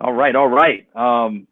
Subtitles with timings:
[0.00, 0.86] All right, all right.
[0.94, 1.48] Um,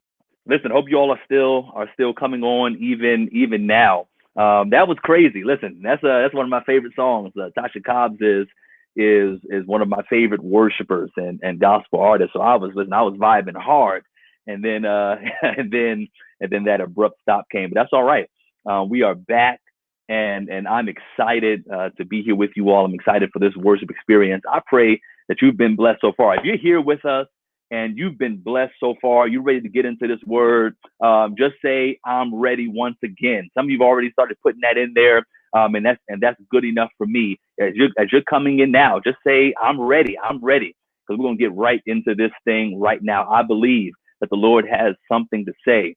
[0.46, 4.06] listen, hope you all are still are still coming on even even now.
[4.36, 5.42] Um, that was crazy.
[5.44, 7.32] Listen, that's a that's one of my favorite songs.
[7.36, 8.46] Uh, Tasha Cobbs is
[8.94, 12.34] is is one of my favorite worshipers and and gospel artists.
[12.34, 14.04] So I was listen, I was vibing hard,
[14.46, 16.08] and then uh and then
[16.40, 17.70] and then that abrupt stop came.
[17.70, 18.30] But that's all right.
[18.68, 19.60] Uh, we are back,
[20.08, 22.84] and and I'm excited uh, to be here with you all.
[22.84, 24.44] I'm excited for this worship experience.
[24.48, 26.36] I pray that you've been blessed so far.
[26.36, 27.26] If you're here with us
[27.70, 31.56] and you've been blessed so far, you're ready to get into this word, um, just
[31.64, 33.50] say, I'm ready once again.
[33.54, 35.24] Some of you have already started putting that in there.
[35.54, 37.40] Um, and that's and that's good enough for me.
[37.60, 40.18] As you're as you're coming in now, just say, I'm ready.
[40.18, 40.76] I'm ready.
[41.08, 43.28] Because we're gonna get right into this thing right now.
[43.30, 45.96] I believe that the Lord has something to say.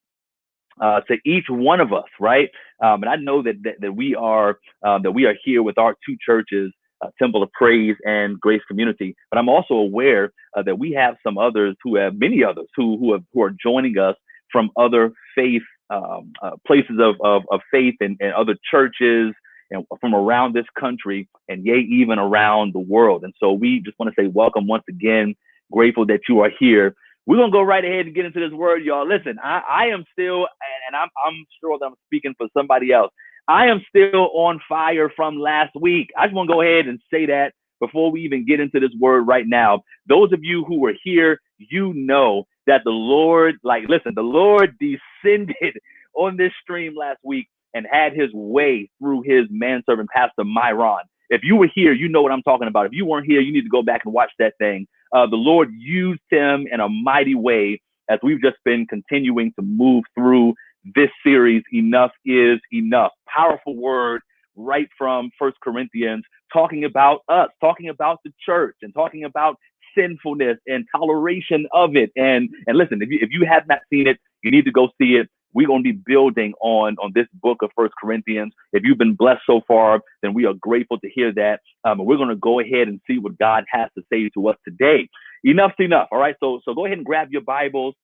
[0.82, 2.50] Uh, to each one of us, right?
[2.84, 5.78] Um, and I know that, that, that we are uh, that we are here with
[5.78, 6.72] our two churches
[7.20, 9.16] Temple of Praise and Grace Community.
[9.32, 12.98] But I'm also aware uh, that we have some others who have many others who
[12.98, 14.16] who, have, who are joining us
[14.52, 19.34] from other faith um, uh, places of, of, of faith and, and other churches
[19.72, 23.24] and from around this country and yea even around the world.
[23.24, 25.36] And so we just want to say welcome once again.
[25.72, 26.96] Grateful that you are here.
[27.26, 29.08] We're gonna go right ahead and get into this word, y'all.
[29.08, 30.48] Listen, I, I am still,
[30.88, 33.12] and I'm I'm sure that I'm speaking for somebody else.
[33.50, 36.12] I am still on fire from last week.
[36.16, 38.92] I just want to go ahead and say that before we even get into this
[39.00, 39.82] word right now.
[40.08, 44.78] Those of you who were here, you know that the Lord, like, listen, the Lord
[44.80, 45.80] descended
[46.14, 51.06] on this stream last week and had his way through his manservant, Pastor Myron.
[51.32, 52.86] If you were here, you know what I'm talking about.
[52.86, 54.88] If you weren't here, you need to go back and watch that thing.
[55.12, 59.64] Uh, the Lord used him in a mighty way as we've just been continuing to
[59.64, 60.54] move through
[60.84, 63.12] this series, Enough is Enough.
[63.28, 64.22] Powerful word
[64.56, 69.56] right from First Corinthians, talking about us, talking about the church, and talking about
[69.98, 72.12] sinfulness and toleration of it.
[72.16, 74.90] And and listen, if you if you have not seen it, you need to go
[75.02, 75.30] see it.
[75.54, 78.54] We're going to be building on on this book of First Corinthians.
[78.74, 81.62] If you've been blessed so far, then we are grateful to hear that.
[81.84, 84.58] Um, we're going to go ahead and see what God has to say to us
[84.68, 85.10] today.
[85.44, 86.08] Enough's enough.
[86.12, 86.36] All right.
[86.40, 87.96] So so go ahead and grab your Bibles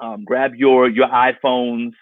[0.00, 1.92] um, grab your your iPhones,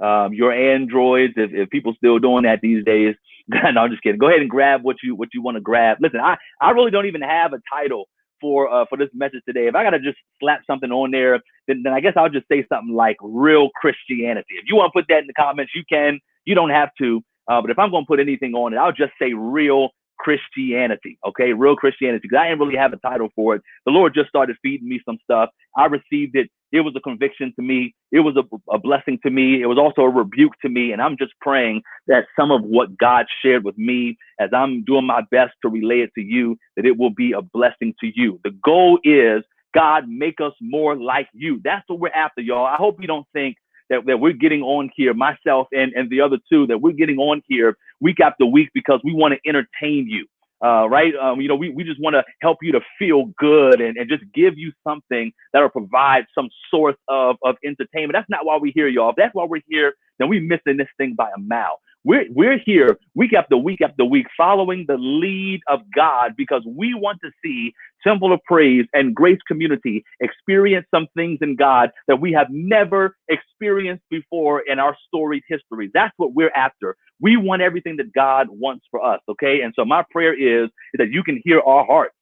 [0.00, 3.14] um, your Androids, if, if people still doing that these days.
[3.48, 4.18] no, I'm just kidding.
[4.18, 5.98] Go ahead and grab what you what you want to grab.
[6.00, 8.08] Listen, I, I really don't even have a title
[8.40, 9.66] for uh, for this message today.
[9.66, 12.64] If I gotta just slap something on there, then, then I guess I'll just say
[12.68, 14.54] something like real Christianity.
[14.60, 16.20] If you want to put that in the comments, you can.
[16.44, 17.22] You don't have to.
[17.48, 21.18] Uh, but if I'm gonna put anything on it, I'll just say real Christianity.
[21.26, 22.28] Okay, real Christianity.
[22.28, 23.62] Because I didn't really have a title for it.
[23.86, 25.50] The Lord just started feeding me some stuff.
[25.76, 26.50] I received it.
[26.72, 27.94] It was a conviction to me.
[28.10, 29.62] It was a, a blessing to me.
[29.62, 30.92] It was also a rebuke to me.
[30.92, 35.06] And I'm just praying that some of what God shared with me as I'm doing
[35.06, 38.40] my best to relay it to you, that it will be a blessing to you.
[38.42, 39.44] The goal is
[39.74, 41.60] God, make us more like you.
[41.64, 42.64] That's what we're after, y'all.
[42.64, 43.56] I hope you don't think
[43.90, 47.18] that, that we're getting on here, myself and, and the other two, that we're getting
[47.18, 50.26] on here week after week because we want to entertain you.
[50.64, 51.12] Uh, right?
[51.16, 54.08] Um, you know, we, we just want to help you to feel good and, and
[54.08, 58.12] just give you something that will provide some source of, of entertainment.
[58.14, 59.10] That's not why we're here, y'all.
[59.10, 61.80] If that's why we're here, then we're missing this thing by a mile.
[62.06, 66.92] We're, we're here week after week after week following the lead of God because we
[66.92, 67.72] want to see
[68.06, 73.16] Temple of Praise and Grace Community experience some things in God that we have never
[73.28, 75.90] experienced before in our storied history.
[75.94, 76.94] That's what we're after.
[77.22, 79.62] We want everything that God wants for us, okay?
[79.62, 82.14] And so my prayer is, is that you can hear our hearts.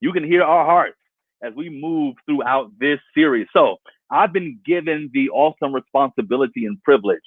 [0.00, 0.98] You can hear our hearts
[1.42, 3.48] as we move throughout this series.
[3.52, 3.78] So
[4.08, 7.18] I've been given the awesome responsibility and privilege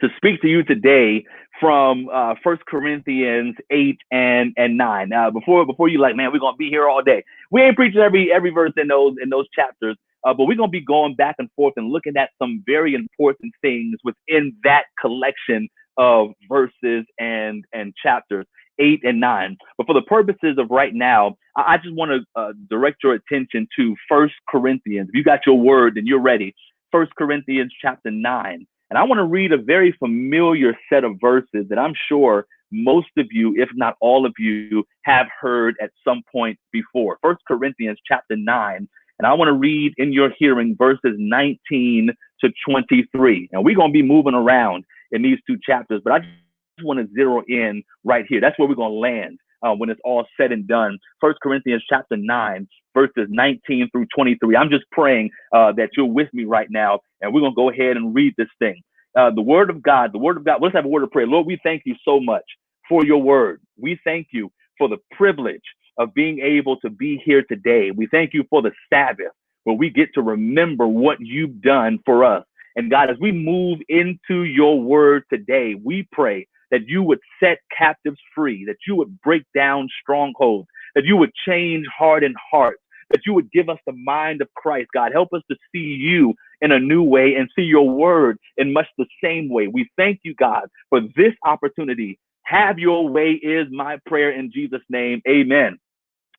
[0.00, 1.24] to speak to you today
[1.60, 5.08] from uh, First Corinthians eight and and nine.
[5.08, 7.24] Now, before before you like, man, we're gonna be here all day.
[7.50, 10.68] We ain't preaching every every verse in those in those chapters, uh, but we're gonna
[10.68, 15.68] be going back and forth and looking at some very important things within that collection
[15.96, 18.46] of verses and and chapters
[18.80, 19.56] eight and nine.
[19.76, 23.14] But for the purposes of right now, I, I just want to uh, direct your
[23.14, 25.08] attention to First Corinthians.
[25.08, 26.54] If you got your word and you're ready,
[26.92, 28.66] First Corinthians chapter nine.
[28.90, 33.08] And I want to read a very familiar set of verses that I'm sure most
[33.16, 37.18] of you, if not all of you, have heard at some point before.
[37.22, 38.88] First Corinthians chapter 9.
[39.18, 43.48] And I want to read in your hearing verses 19 to 23.
[43.52, 47.00] And we're going to be moving around in these two chapters, but I just want
[47.00, 48.40] to zero in right here.
[48.40, 50.98] That's where we're going to land uh, when it's all said and done.
[51.20, 54.56] First Corinthians chapter 9, verses 19 through 23.
[54.56, 57.70] I'm just praying uh, that you're with me right now, and we're going to go
[57.70, 58.82] ahead and read this thing.
[59.16, 60.60] Uh, the word of God, the word of God.
[60.62, 61.26] Let's have a word of prayer.
[61.26, 62.44] Lord, we thank you so much
[62.88, 63.60] for your word.
[63.80, 65.62] We thank you for the privilege
[65.98, 67.90] of being able to be here today.
[67.90, 69.32] We thank you for the Sabbath
[69.64, 72.44] where we get to remember what you've done for us.
[72.76, 77.58] And God, as we move into your word today, we pray that you would set
[77.76, 83.22] captives free, that you would break down strongholds, that you would change hardened hearts, that
[83.26, 84.88] you would give us the mind of Christ.
[84.94, 88.72] God, help us to see you in a new way and see your word in
[88.72, 89.68] much the same way.
[89.68, 92.18] We thank you, God, for this opportunity.
[92.44, 95.22] Have your way is my prayer in Jesus' name.
[95.28, 95.78] Amen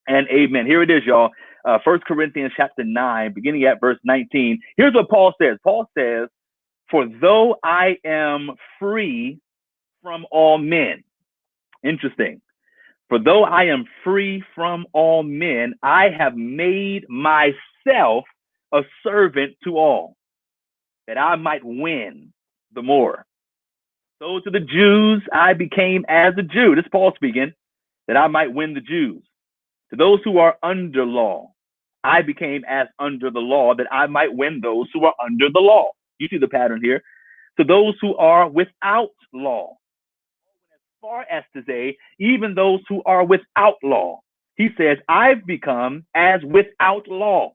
[0.07, 0.65] and amen.
[0.65, 1.29] Here it is, y'all.
[1.65, 4.59] Uh, First Corinthians chapter 9, beginning at verse 19.
[4.77, 5.57] Here's what Paul says.
[5.63, 6.29] Paul says,
[6.89, 9.39] For though I am free
[10.01, 11.04] from all men.
[11.84, 12.42] Interesting.
[13.10, 18.25] For though I am free from all men, I have made myself
[18.72, 20.16] a servant to all,
[21.07, 22.31] that I might win
[22.75, 23.25] the more.
[24.22, 26.75] So to the Jews, I became as a Jew.
[26.75, 27.54] This is Paul speaking,
[28.07, 29.24] that I might win the Jews.
[29.90, 31.54] To those who are under law,
[32.04, 35.60] I became as under the law, that I might win those who are under the
[35.60, 35.90] law.
[36.19, 37.01] You see the pattern here.
[37.57, 39.78] To those who are without law,
[41.01, 44.22] far as to say, even those who are without law.
[44.56, 47.54] He says, I've become as without law,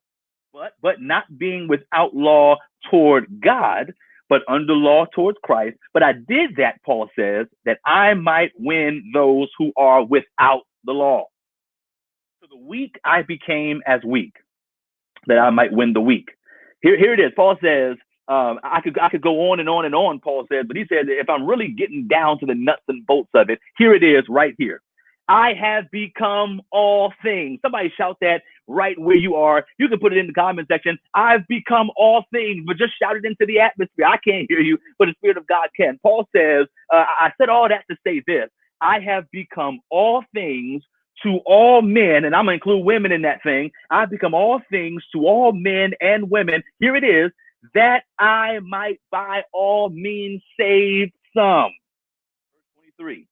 [0.52, 2.56] but but not being without law
[2.90, 3.92] toward God,
[4.28, 5.76] but under law towards Christ.
[5.92, 10.92] But I did that, Paul says, that I might win those who are without the
[10.92, 11.26] law.
[12.50, 14.34] The weak I became as weak,
[15.26, 16.28] that I might win the weak.
[16.82, 17.32] Here, here it is.
[17.34, 17.96] Paul says,
[18.28, 20.84] um, I could I could go on and on and on, Paul said, but he
[20.88, 24.02] said if I'm really getting down to the nuts and bolts of it, here it
[24.02, 24.80] is right here.
[25.28, 27.58] I have become all things.
[27.62, 29.64] Somebody shout that right where you are.
[29.78, 30.98] You can put it in the comment section.
[31.14, 34.06] I've become all things, but just shout it into the atmosphere.
[34.06, 35.98] I can't hear you, but the Spirit of God can.
[36.02, 38.48] Paul says, uh, I said all that to say this
[38.80, 40.82] I have become all things
[41.22, 43.70] to all men, and I'm going to include women in that thing.
[43.90, 46.62] I've become all things to all men and women.
[46.80, 47.30] Here it is
[47.74, 51.70] that I might by all means save some.
[52.52, 53.26] Verse 23.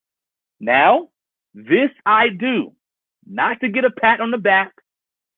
[0.60, 1.08] Now,
[1.54, 2.72] this I do,
[3.26, 4.72] not to get a pat on the back,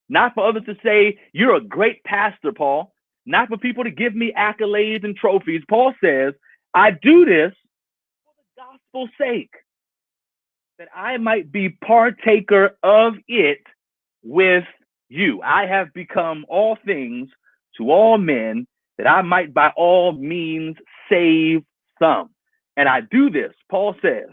[0.08, 2.92] not for others to say, You're a great pastor, Paul,
[3.26, 5.62] not for people to give me accolades and trophies.
[5.68, 6.34] Paul says,
[6.74, 7.52] I do this
[8.24, 9.52] for the gospel's sake,
[10.78, 13.60] that I might be partaker of it
[14.22, 14.64] with
[15.08, 15.40] you.
[15.42, 17.28] I have become all things
[17.78, 18.66] to all men
[18.98, 20.76] that I might by all means
[21.08, 21.62] save
[21.98, 22.30] some.
[22.76, 24.30] And I do this, Paul says,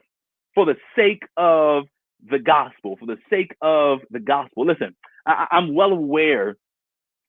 [0.55, 1.85] for the sake of
[2.29, 4.65] the gospel, for the sake of the gospel.
[4.65, 6.57] Listen, I, am well aware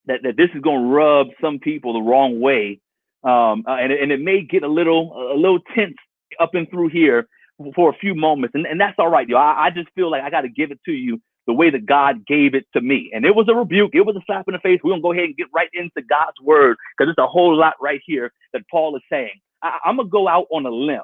[0.07, 2.81] that, that this is going to rub some people the wrong way.
[3.25, 5.97] Um, uh, and, and it may get a little, a little tense
[6.41, 7.29] up and through here
[7.75, 8.55] for a few moments.
[8.55, 9.37] And, and that's all right, yo.
[9.37, 11.87] I, I just feel like I got to give it to you the way that
[11.87, 13.11] God gave it to me.
[13.13, 14.81] And it was a rebuke, it was a slap in the face.
[14.83, 17.75] We're to go ahead and get right into God's word because there's a whole lot
[17.81, 19.41] right here that Paul is saying.
[19.63, 21.03] I, I'm going to go out on a limb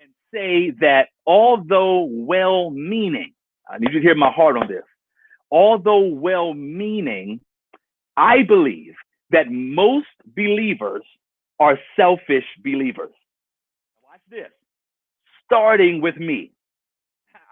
[0.00, 3.32] and say that although well meaning,
[3.68, 4.84] I need you to hear my heart on this.
[5.50, 7.40] Although well meaning,
[8.16, 8.94] I believe
[9.30, 11.02] that most believers
[11.58, 13.12] are selfish believers.
[14.02, 14.50] Watch this.
[15.44, 16.52] Starting with me.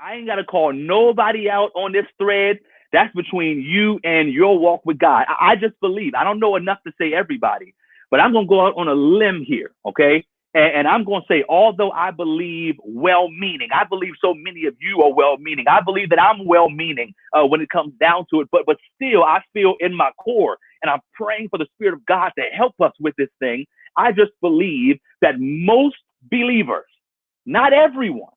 [0.03, 2.59] I ain't got to call nobody out on this thread.
[2.93, 5.27] That's between you and your walk with God.
[5.29, 6.15] I, I just believe.
[6.15, 7.75] I don't know enough to say everybody,
[8.11, 10.25] but I'm going to go out on a limb here, okay?
[10.55, 14.67] And, and I'm going to say, although I believe well meaning, I believe so many
[14.67, 15.67] of you are well meaning.
[15.69, 18.77] I believe that I'm well meaning uh, when it comes down to it, but, but
[18.95, 22.45] still, I feel in my core, and I'm praying for the Spirit of God to
[22.57, 23.67] help us with this thing.
[23.97, 25.97] I just believe that most
[26.31, 26.85] believers,
[27.47, 28.33] not everyone,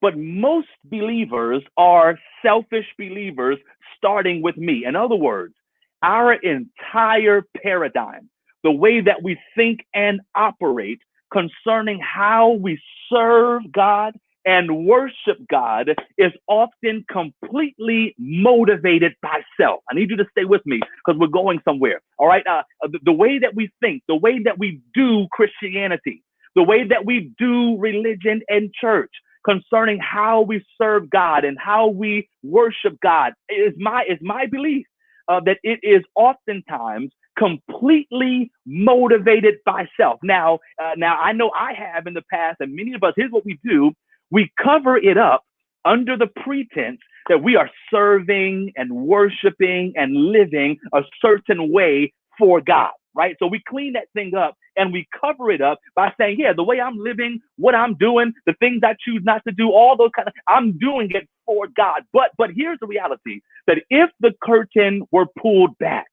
[0.00, 3.58] but most believers are selfish believers,
[3.96, 4.84] starting with me.
[4.86, 5.54] In other words,
[6.02, 8.28] our entire paradigm,
[8.64, 11.00] the way that we think and operate
[11.32, 12.80] concerning how we
[13.10, 14.14] serve God
[14.46, 19.80] and worship God is often completely motivated by self.
[19.90, 22.00] I need you to stay with me because we're going somewhere.
[22.18, 22.44] All right.
[22.46, 26.22] Uh, the, the way that we think, the way that we do Christianity,
[26.56, 29.10] the way that we do religion and church,
[29.44, 33.32] concerning how we serve God and how we worship God.
[33.48, 34.86] It is my is my belief
[35.28, 40.18] uh, that it is oftentimes completely motivated by self.
[40.22, 43.14] Now, uh, now I know I have in the past, and many of us.
[43.16, 43.92] Here's what we do:
[44.30, 45.44] we cover it up
[45.84, 52.60] under the pretense that we are serving and worshiping and living a certain way for
[52.60, 53.36] God right?
[53.38, 56.64] So we clean that thing up and we cover it up by saying, yeah, the
[56.64, 60.10] way I'm living, what I'm doing, the things I choose not to do, all those
[60.16, 62.02] kind of, I'm doing it for God.
[62.12, 66.06] But, but here's the reality that if the curtain were pulled back,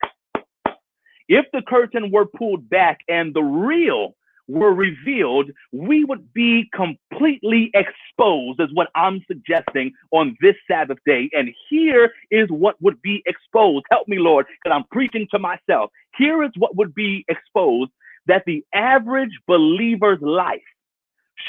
[1.28, 4.16] if the curtain were pulled back and the real
[4.48, 11.30] were revealed, we would be completely exposed, is what I'm suggesting on this Sabbath day.
[11.34, 13.86] And here is what would be exposed.
[13.92, 15.92] Help me, Lord, because I'm preaching to myself.
[16.18, 17.92] Here is what would be exposed
[18.28, 20.62] that the average believer's life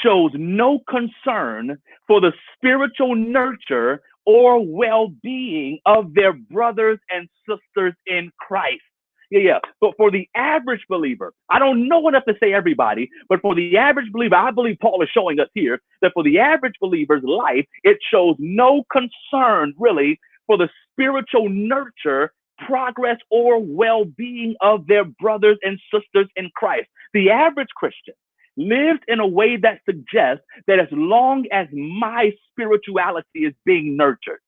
[0.03, 1.77] shows no concern
[2.07, 8.81] for the spiritual nurture or well being of their brothers and sisters in Christ.
[9.29, 9.59] Yeah, yeah.
[9.79, 13.77] But for the average believer, I don't know enough to say everybody, but for the
[13.77, 17.65] average believer, I believe Paul is showing us here that for the average believer's life,
[17.83, 22.33] it shows no concern really for the spiritual nurture,
[22.65, 26.87] progress, or well being of their brothers and sisters in Christ.
[27.13, 28.15] The average Christian
[28.57, 34.39] lives in a way that suggests that as long as my spirituality is being nurtured,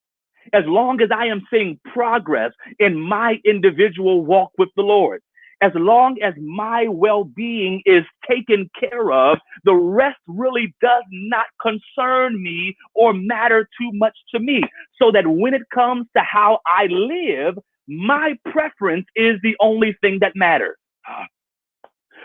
[0.53, 5.21] as long as I am seeing progress in my individual walk with the Lord,
[5.61, 11.45] as long as my well being is taken care of, the rest really does not
[11.61, 14.63] concern me or matter too much to me.
[14.99, 17.57] So that when it comes to how I live,
[17.87, 20.77] my preference is the only thing that matters.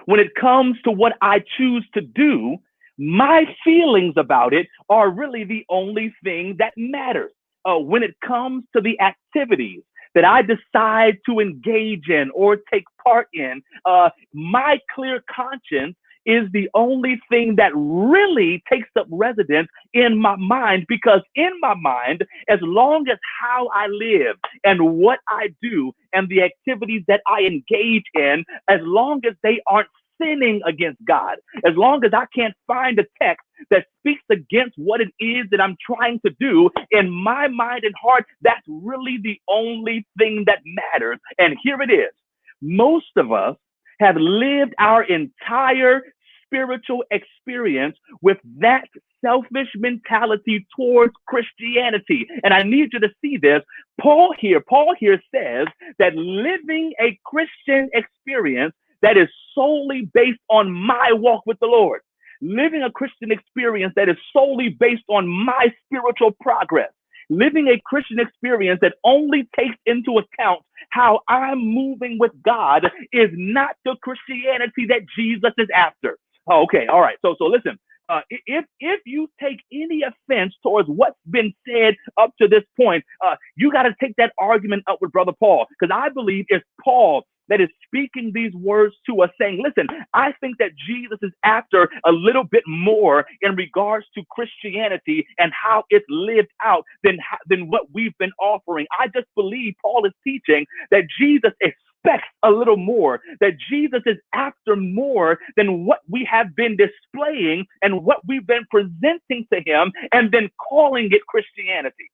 [0.06, 2.56] When it comes to what I choose to do,
[2.98, 7.32] my feelings about it are really the only thing that matters
[7.66, 9.82] uh, when it comes to the activities
[10.14, 15.96] that I decide to engage in or take part in, uh, my clear conscience
[16.26, 21.74] is the only thing that really takes up residence in my mind because in my
[21.74, 27.20] mind, as long as how I live and what I do and the activities that
[27.28, 29.88] I engage in, as long as they aren't
[30.20, 35.00] sinning against God, as long as I can't find a text that speaks against what
[35.00, 39.40] it is that I'm trying to do in my mind and heart, that's really the
[39.48, 41.18] only thing that matters.
[41.38, 42.12] And here it is.
[42.60, 43.56] Most of us
[44.00, 46.02] have lived our entire
[46.46, 48.84] spiritual experience with that
[49.24, 52.26] selfish mentality towards Christianity.
[52.44, 53.62] And I need you to see this.
[54.00, 55.66] Paul here, Paul here says
[55.98, 58.74] that living a Christian experience
[59.06, 62.00] that is solely based on my walk with the Lord
[62.42, 66.90] living a Christian experience that is solely based on my spiritual progress,
[67.30, 73.30] living a Christian experience that only takes into account how I'm moving with God is
[73.32, 76.18] not the Christianity that Jesus is after.
[76.50, 77.16] Oh, okay, all right.
[77.22, 77.78] So, so listen.
[78.08, 83.04] Uh, if if you take any offense towards what's been said up to this point,
[83.26, 86.64] uh, you got to take that argument up with Brother Paul because I believe it's
[86.84, 91.32] Paul that is speaking these words to us, saying, Listen, I think that Jesus is
[91.44, 97.18] after a little bit more in regards to Christianity and how it's lived out than,
[97.48, 98.86] than what we've been offering.
[98.98, 104.16] I just believe Paul is teaching that Jesus expects a little more, that Jesus is
[104.32, 109.92] after more than what we have been displaying and what we've been presenting to him
[110.12, 112.10] and then calling it Christianity.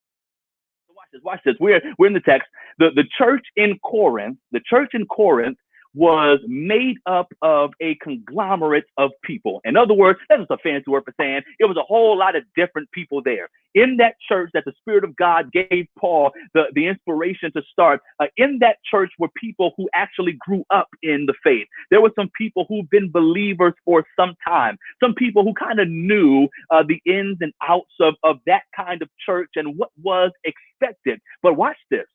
[1.22, 1.54] Watch this.
[1.60, 2.48] We're we're in the text.
[2.78, 5.58] The the church in Corinth, the church in Corinth
[5.94, 9.60] was made up of a conglomerate of people.
[9.64, 12.36] In other words, that's just a fancy word for saying it was a whole lot
[12.36, 13.48] of different people there.
[13.74, 18.00] In that church that the Spirit of God gave Paul the, the inspiration to start,
[18.20, 21.66] uh, in that church were people who actually grew up in the faith.
[21.90, 25.88] There were some people who've been believers for some time, some people who kind of
[25.88, 30.30] knew uh, the ins and outs of, of that kind of church and what was
[30.44, 31.20] expected.
[31.42, 32.06] But watch this.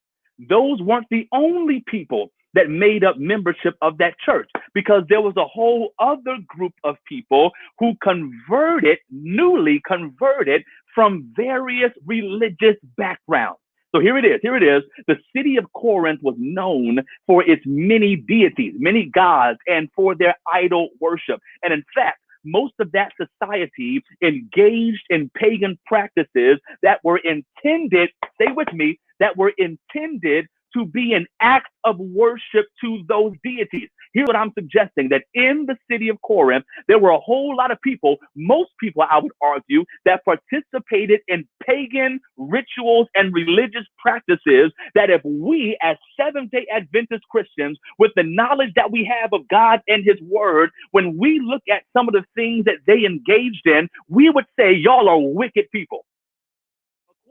[0.50, 5.36] Those weren't the only people that made up membership of that church because there was
[5.38, 10.64] a whole other group of people who converted, newly converted
[10.96, 13.60] from various religious backgrounds.
[13.94, 14.40] So here it is.
[14.42, 14.84] Here it is.
[15.08, 20.36] The city of Corinth was known for its many deities, many gods, and for their
[20.54, 21.40] idol worship.
[21.64, 28.52] And in fact, most of that society engaged in pagan practices that were intended, stay
[28.52, 33.90] with me, that were intended to be an act of worship to those deities.
[34.14, 37.72] Here's what I'm suggesting that in the city of Corinth, there were a whole lot
[37.72, 44.72] of people, most people, I would argue, that participated in pagan rituals and religious practices.
[44.96, 49.48] That if we, as Seventh day Adventist Christians, with the knowledge that we have of
[49.50, 53.66] God and His Word, when we look at some of the things that they engaged
[53.68, 56.06] in, we would say, Y'all are wicked people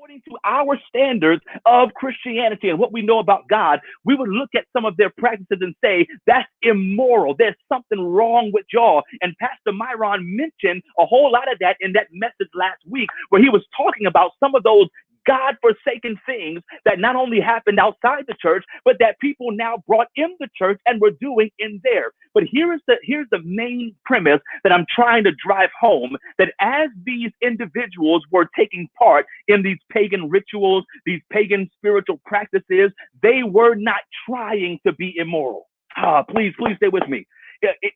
[0.07, 4.51] according to our standards of Christianity and what we know about God, we would look
[4.55, 7.35] at some of their practices and say, that's immoral.
[7.37, 9.03] There's something wrong with y'all.
[9.21, 13.43] And Pastor Myron mentioned a whole lot of that in that message last week, where
[13.43, 14.87] he was talking about some of those
[15.27, 20.09] God forsaken things that not only happened outside the church, but that people now brought
[20.17, 22.13] in the church and were doing in there.
[22.35, 26.53] But here is the here's the main premise that I'm trying to drive home that
[26.61, 32.91] as these individuals were taking part in these pagan rituals, these pagan spiritual practices,
[33.23, 35.67] they were not trying to be immoral.
[35.97, 37.27] Ah, please, please stay with me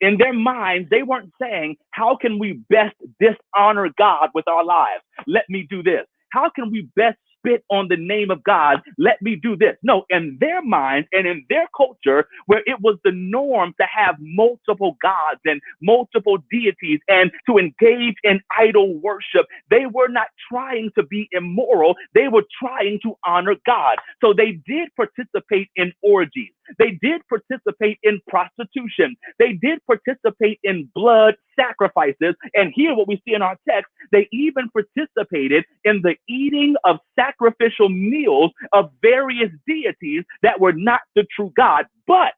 [0.00, 5.02] in their minds, they weren't saying, How can we best dishonor God with our lives?
[5.26, 6.06] Let me do this.
[6.30, 8.80] How can we best spit on the name of God.
[8.98, 9.76] Let me do this.
[9.82, 14.16] No, in their minds and in their culture, where it was the norm to have
[14.20, 20.90] multiple gods and multiple deities and to engage in idol worship, they were not trying
[20.96, 21.94] to be immoral.
[22.14, 23.96] They were trying to honor God.
[24.20, 26.52] So they did participate in orgies.
[26.78, 29.16] They did participate in prostitution.
[29.38, 32.34] They did participate in blood sacrifices.
[32.54, 36.98] And here, what we see in our text, they even participated in the eating of
[37.18, 42.34] sacrificial meals of various deities that were not the true God, but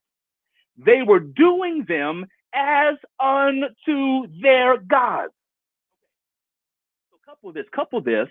[0.76, 5.32] they were doing them as unto their gods.
[7.10, 8.28] So couple this, couple this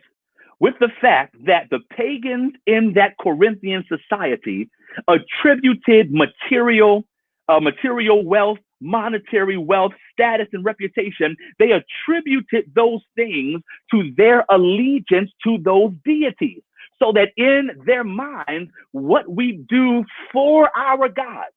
[0.62, 4.70] with the fact that the pagans in that Corinthian society
[5.08, 7.03] attributed material,
[7.50, 11.36] uh, material wealth, monetary wealth, status, and reputation.
[11.58, 16.62] They attributed those things to their allegiance to those deities.
[17.00, 21.48] So that in their minds, what we do for our God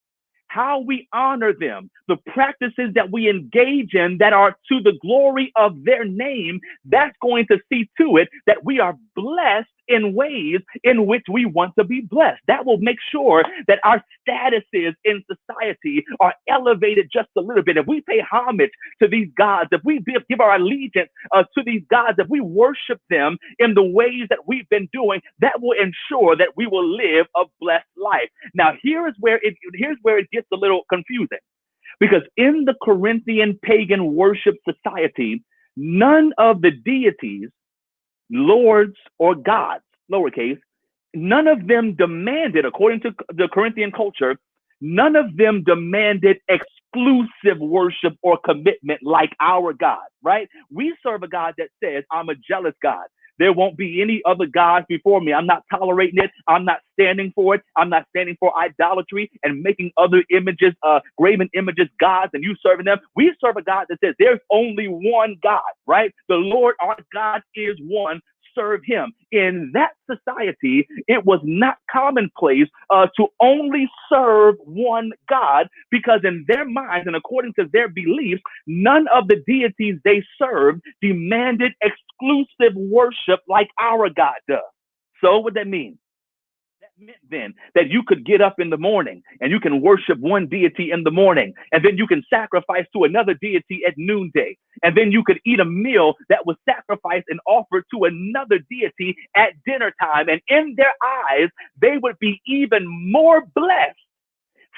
[0.55, 5.53] how we honor them, the practices that we engage in that are to the glory
[5.57, 10.61] of their name, that's going to see to it that we are blessed in ways
[10.83, 12.41] in which we want to be blessed.
[12.47, 17.77] That will make sure that our statuses in society are elevated just a little bit.
[17.77, 18.71] If we pay homage
[19.03, 23.01] to these gods, if we give our allegiance uh, to these gods, if we worship
[23.11, 27.27] them in the ways that we've been doing, that will ensure that we will live
[27.37, 28.29] a blessed life.
[28.55, 31.39] Now, here is where it here's where it gets a little confusing.
[32.01, 35.45] Because in the Corinthian pagan worship society,
[35.77, 37.51] none of the deities
[38.31, 40.59] lords, or gods, lowercase,
[41.15, 44.37] none of them demanded, according to the Corinthian culture,
[44.81, 50.49] none of them demanded exclusive worship or commitment like our God, right?
[50.71, 53.07] We serve a God that says, I'm a jealous God.
[53.39, 55.33] There won't be any other gods before me.
[55.35, 56.31] I'm not tolerating it.
[56.49, 57.63] I'm not standing for it.
[57.77, 62.57] I'm not standing for idolatry and making other images, uh, graven images, gods, and you
[62.63, 62.99] serving them.
[63.17, 66.13] We serve a God that says there's only one God, right?
[66.29, 68.21] The Lord our God is one
[68.55, 69.13] serve him.
[69.33, 76.45] In that society, it was not commonplace uh, to only serve one God because, in
[76.49, 82.75] their minds and according to their beliefs, none of the deities they served demanded exclusive
[82.77, 84.61] worship like our God does.
[85.23, 85.99] So, what that mean?
[86.99, 90.49] Meant then that you could get up in the morning and you can worship one
[90.49, 94.97] deity in the morning, and then you can sacrifice to another deity at noonday, and
[94.97, 99.53] then you could eat a meal that was sacrificed and offered to another deity at
[99.67, 100.29] dinner time.
[100.29, 100.95] And in their
[101.31, 101.49] eyes,
[101.81, 103.99] they would be even more blessed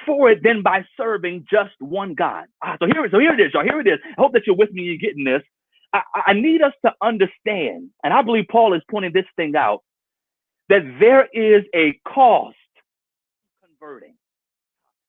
[0.06, 2.46] for it than by serving just one God.
[2.64, 3.64] Ah, so here, so here it is, y'all.
[3.64, 3.98] Here it is.
[4.18, 4.82] I hope that you're with me.
[4.84, 5.42] You're getting this.
[5.94, 9.80] I, I need us to understand, and I believe Paul is pointing this thing out
[10.68, 12.56] that there is a cost
[13.64, 14.14] converting.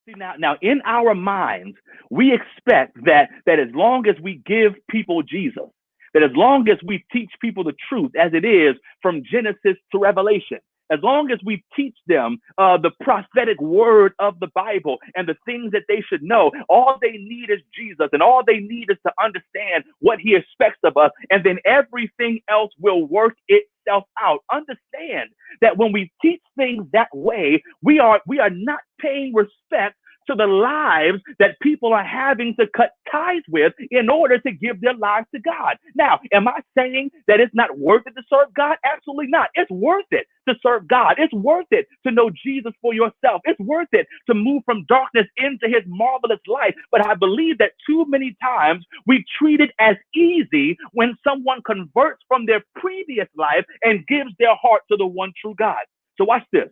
[0.08, 1.78] See now, now in our minds,
[2.10, 5.70] we expect that that as long as we give people Jesus,
[6.14, 10.00] that as long as we teach people the truth as it is from Genesis to
[10.00, 10.60] Revelation,
[10.92, 15.36] as long as we teach them uh, the prophetic word of the Bible and the
[15.46, 18.98] things that they should know, all they need is Jesus, and all they need is
[19.06, 24.40] to understand what He expects of us, and then everything else will work itself out.
[24.54, 25.30] Understand
[25.62, 29.96] that when we teach things that way, we are we are not paying respect
[30.28, 34.82] to the lives that people are having to cut ties with in order to give
[34.82, 35.78] their lives to God.
[35.96, 38.78] Now, am I saying that it's not worth it to serve God?
[38.86, 39.50] Absolutely not.
[39.56, 41.16] It's worth it to serve God.
[41.18, 43.42] It's worth it to know Jesus for yourself.
[43.46, 46.76] It's worth it to move from darkness into his marvelous light.
[46.92, 52.24] But I believe that too many times we treat it as easy when someone converts
[52.28, 55.80] from their previous life and gives their heart to the one true God.
[56.18, 56.70] So watch this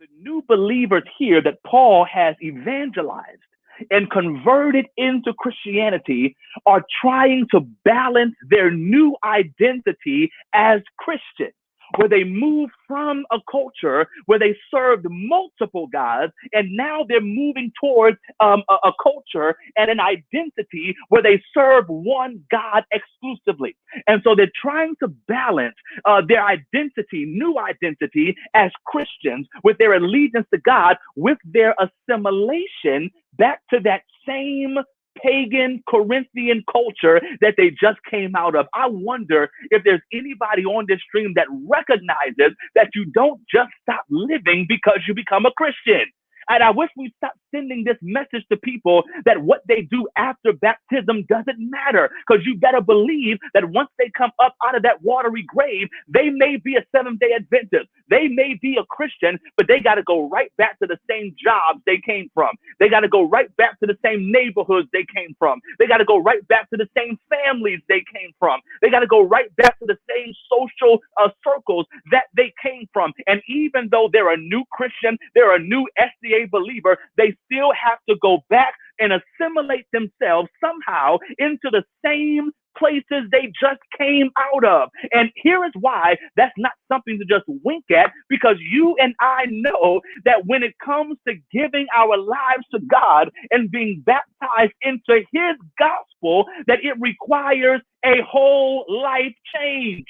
[0.00, 3.42] the new believers here that Paul has evangelized
[3.90, 6.34] and converted into Christianity
[6.64, 11.52] are trying to balance their new identity as Christians
[11.96, 17.72] where they moved from a culture where they served multiple gods, and now they're moving
[17.80, 23.76] towards um, a, a culture and an identity where they serve one God exclusively.
[24.06, 25.74] And so they're trying to balance
[26.04, 33.10] uh, their identity, new identity as Christians, with their allegiance to God, with their assimilation
[33.38, 34.78] back to that same
[35.22, 38.66] pagan Corinthian culture that they just came out of.
[38.74, 44.04] I wonder if there's anybody on this stream that recognizes that you don't just stop
[44.10, 46.06] living because you become a Christian.
[46.50, 50.52] And I wish we stop sending this message to people that what they do after
[50.52, 52.10] baptism doesn't matter.
[52.26, 55.88] Because you got to believe that once they come up out of that watery grave,
[56.08, 57.88] they may be a seventh day Adventist.
[58.10, 61.34] They may be a Christian, but they got to go right back to the same
[61.42, 62.50] jobs they came from.
[62.80, 65.60] They got to go right back to the same neighborhoods they came from.
[65.78, 68.60] They got to go right back to the same families they came from.
[68.82, 72.88] They got to go right back to the same social uh, circles that they came
[72.92, 73.12] from.
[73.26, 77.98] And even though they're a new Christian, they're a new SDA believer, they still have
[78.08, 84.64] to go back and assimilate themselves somehow into the same places they just came out
[84.64, 84.88] of.
[85.12, 89.46] And here is why that's not something to just wink at, because you and I
[89.50, 95.22] know that when it comes to giving our lives to God and being baptized into
[95.32, 100.06] His gospel, that it requires a whole life change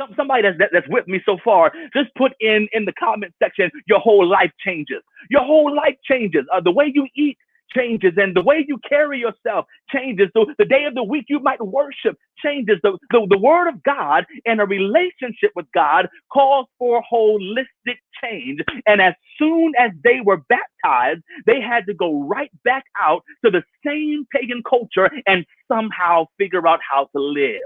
[0.00, 3.32] some, somebody that's, that, that's with me so far, just put in in the comment
[3.42, 5.02] section your whole life changes.
[5.30, 6.44] Your whole life changes.
[6.52, 7.38] Uh, the way you eat
[7.76, 10.28] changes and the way you carry yourself changes.
[10.34, 12.76] So the day of the week you might worship changes.
[12.82, 18.60] The, the, the word of God and a relationship with God calls for holistic change.
[18.86, 23.50] And as soon as they were baptized, they had to go right back out to
[23.50, 27.60] the same pagan culture and somehow figure out how to live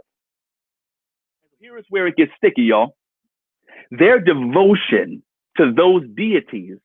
[1.61, 2.97] here is where it gets sticky, y'all.
[3.91, 5.23] Their devotion
[5.59, 6.79] to those deities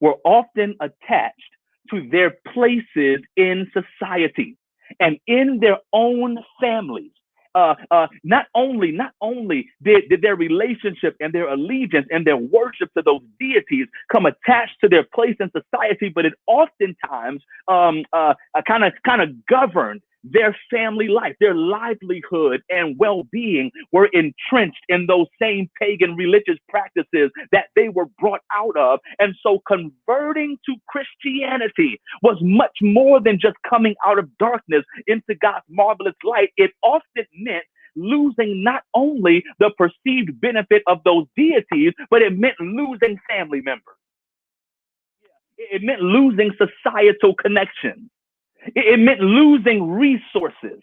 [0.00, 1.52] were often attached
[1.90, 4.56] to their places in society
[5.00, 7.10] and in their own families.
[7.56, 12.36] Uh, uh, not only not only did, did their relationship and their allegiance and their
[12.36, 18.04] worship to those deities come attached to their place in society, but it oftentimes um,
[18.12, 18.34] uh,
[18.68, 25.06] kind of kind of governed their family life, their livelihood and well-being were entrenched in
[25.06, 29.00] those same pagan religious practices that they were brought out of.
[29.18, 35.34] And so converting to Christianity was much more than just coming out of darkness into
[35.40, 36.50] God's marvelous light.
[36.56, 37.64] It often meant
[37.96, 43.96] losing not only the perceived benefit of those deities, but it meant losing family members.
[45.58, 48.10] It meant losing societal connections.
[48.66, 50.82] It, meant losing resources.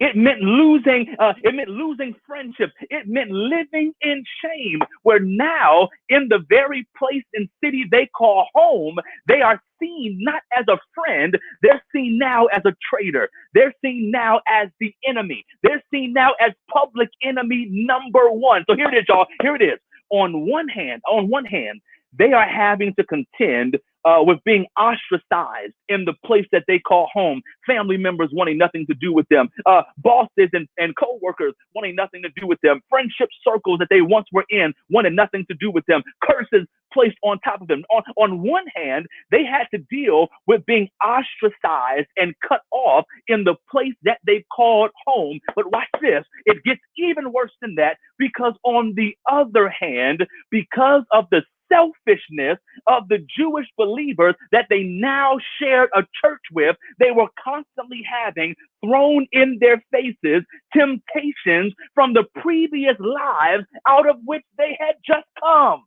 [0.00, 2.70] It meant losing, uh, it meant losing friendship.
[2.90, 8.46] It meant living in shame, where now in the very place and city they call
[8.54, 8.96] home,
[9.28, 13.28] they are seen not as a friend, they're seen now as a traitor.
[13.54, 15.44] They're seen now as the enemy.
[15.62, 18.64] They're seen now as public enemy number one.
[18.68, 19.26] So here it is, y'all.
[19.42, 19.78] Here it is.
[20.10, 21.80] On one hand, on one hand,
[22.18, 27.08] they are having to contend uh, with being ostracized in the place that they call
[27.12, 31.94] home, family members wanting nothing to do with them, uh, bosses and, and co-workers wanting
[31.94, 35.56] nothing to do with them, friendship circles that they once were in wanted nothing to
[35.60, 37.82] do with them, curses placed on top of them.
[37.90, 43.44] On, on one hand, they had to deal with being ostracized and cut off in
[43.44, 45.40] the place that they called home.
[45.56, 51.02] But watch this, it gets even worse than that because on the other hand, because
[51.12, 57.10] of the selfishness of the Jewish believers that they now shared a church with, they
[57.12, 58.54] were constantly having
[58.84, 60.44] thrown in their faces
[60.76, 65.84] temptations from the previous lives out of which they had just come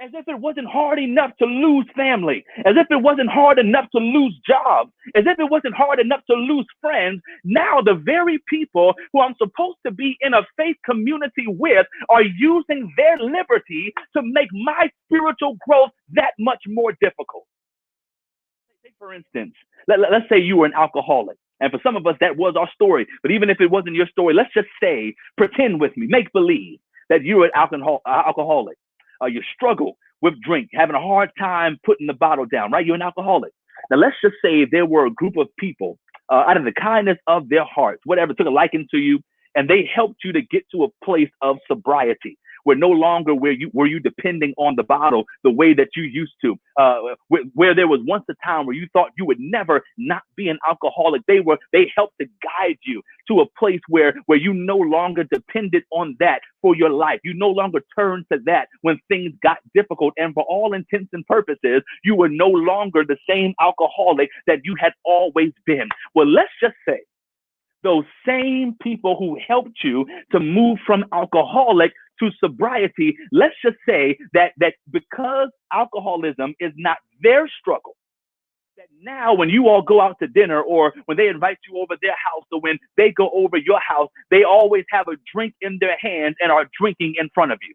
[0.00, 3.84] as if it wasn't hard enough to lose family, as if it wasn't hard enough
[3.92, 7.20] to lose jobs, as if it wasn't hard enough to lose friends.
[7.44, 12.22] Now, the very people who I'm supposed to be in a faith community with are
[12.22, 17.44] using their liberty to make my spiritual growth that much more difficult.
[18.82, 19.52] Take, for instance,
[19.86, 21.36] let, let, let's say you were an alcoholic.
[21.60, 23.06] And for some of us, that was our story.
[23.20, 26.78] But even if it wasn't your story, let's just say, pretend with me, make believe
[27.10, 28.78] that you're an alcohol, uh, alcoholic
[29.22, 32.84] uh, you struggle with drink, having a hard time putting the bottle down, right?
[32.84, 33.52] You're an alcoholic.
[33.90, 35.98] Now, let's just say there were a group of people
[36.30, 39.20] uh, out of the kindness of their hearts, whatever, took a liking to you,
[39.54, 43.52] and they helped you to get to a place of sobriety where no longer where
[43.52, 46.56] you were you depending on the bottle the way that you used to.
[46.76, 50.22] Uh, where, where there was once a time where you thought you would never not
[50.36, 51.22] be an alcoholic.
[51.26, 55.24] They were they helped to guide you to a place where where you no longer
[55.24, 57.20] depended on that for your life.
[57.24, 60.14] You no longer turned to that when things got difficult.
[60.16, 64.74] And for all intents and purposes, you were no longer the same alcoholic that you
[64.78, 65.88] had always been.
[66.14, 67.00] Well, let's just say
[67.82, 74.18] those same people who helped you to move from alcoholic to sobriety, let's just say
[74.34, 77.96] that that because alcoholism is not their struggle,
[78.76, 81.96] that now when you all go out to dinner or when they invite you over
[82.02, 85.78] their house or when they go over your house, they always have a drink in
[85.80, 87.74] their hands and are drinking in front of you.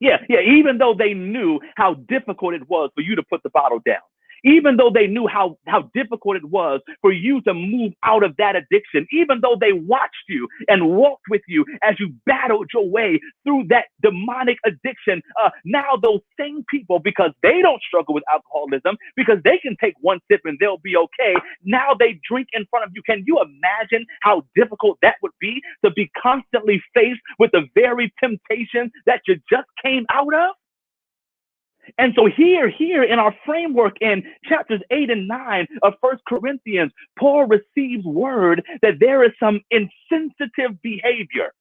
[0.00, 3.50] Yeah, yeah, even though they knew how difficult it was for you to put the
[3.50, 4.02] bottle down
[4.44, 8.36] even though they knew how, how difficult it was for you to move out of
[8.36, 12.88] that addiction, even though they watched you and walked with you as you battled your
[12.88, 18.24] way through that demonic addiction, uh, now those same people, because they don't struggle with
[18.32, 22.64] alcoholism, because they can take one sip and they'll be okay, now they drink in
[22.70, 23.02] front of you.
[23.02, 28.12] Can you imagine how difficult that would be to be constantly faced with the very
[28.20, 30.50] temptation that you just came out of?
[31.98, 36.92] And so here, here in our framework in chapters eight and nine of First Corinthians,
[37.18, 41.52] Paul receives word that there is some insensitive behavior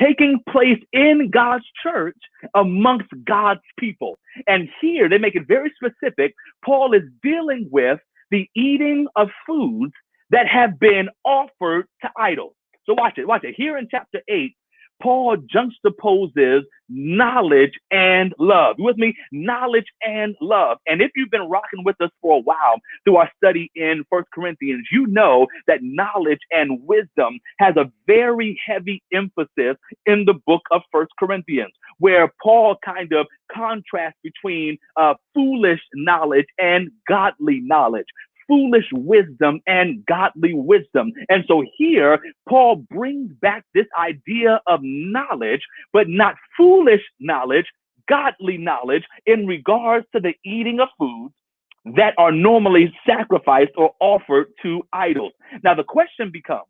[0.00, 2.16] taking place in God's church
[2.54, 4.18] amongst God's people.
[4.46, 6.34] And here they make it very specific.
[6.64, 9.92] Paul is dealing with the eating of foods
[10.30, 12.54] that have been offered to idols.
[12.86, 13.54] So watch it, watch it.
[13.56, 14.54] Here in chapter 8,
[15.04, 18.76] Paul juxtaposes knowledge and love.
[18.78, 19.14] You with me?
[19.32, 20.78] Knowledge and love.
[20.86, 24.28] And if you've been rocking with us for a while through our study in First
[24.32, 30.62] Corinthians, you know that knowledge and wisdom has a very heavy emphasis in the book
[30.70, 38.06] of First Corinthians, where Paul kind of contrasts between uh, foolish knowledge and godly knowledge
[38.46, 41.12] foolish wisdom and godly wisdom.
[41.28, 47.66] And so here, Paul brings back this idea of knowledge, but not foolish knowledge,
[48.08, 51.34] godly knowledge in regards to the eating of foods
[51.96, 55.32] that are normally sacrificed or offered to idols.
[55.62, 56.64] Now, the question becomes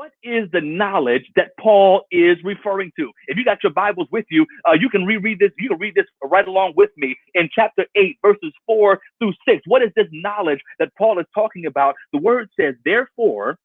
[0.00, 3.10] what is the knowledge that Paul is referring to?
[3.26, 5.50] If you got your Bibles with you, uh, you can reread this.
[5.58, 9.60] You can read this right along with me in chapter 8, verses 4 through 6.
[9.66, 11.96] What is this knowledge that Paul is talking about?
[12.14, 13.58] The word says, Therefore,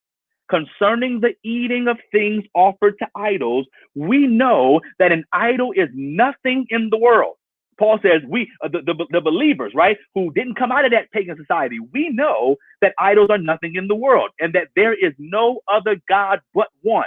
[0.49, 6.65] concerning the eating of things offered to idols, we know that an idol is nothing
[6.69, 7.35] in the world
[7.77, 11.11] Paul says, we, uh, the, the, the, believers, right, who didn't come out of that
[11.11, 15.13] pagan society, we know that idols are nothing in the world and that there is
[15.17, 17.05] no other God but one.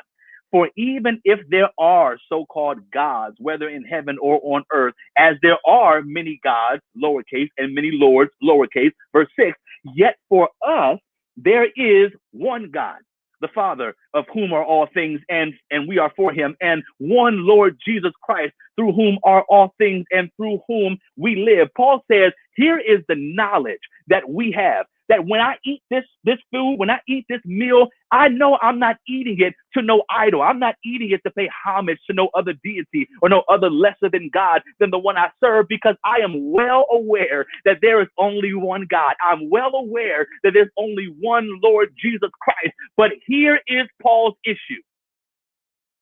[0.51, 5.37] For even if there are so called gods, whether in heaven or on earth, as
[5.43, 9.59] there are many gods, lowercase, and many lords, lowercase, verse 6,
[9.95, 10.99] yet for us
[11.37, 12.99] there is one God
[13.41, 17.47] the Father, of whom are all things, and, and we are for him, and one
[17.47, 21.69] Lord Jesus Christ, through whom are all things, and through whom we live.
[21.77, 26.39] Paul says, here is the knowledge that we have that when I eat this this
[26.53, 30.43] food, when I eat this meal, I know I'm not eating it to no idol.
[30.43, 34.09] I'm not eating it to pay homage to no other deity or no other lesser
[34.11, 38.09] than God than the one I serve because I am well aware that there is
[38.19, 39.15] only one God.
[39.23, 42.75] I'm well aware that there's only one Lord Jesus Christ.
[42.97, 44.83] But here is Paul's issue.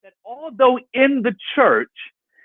[0.02, 1.90] That although in the church,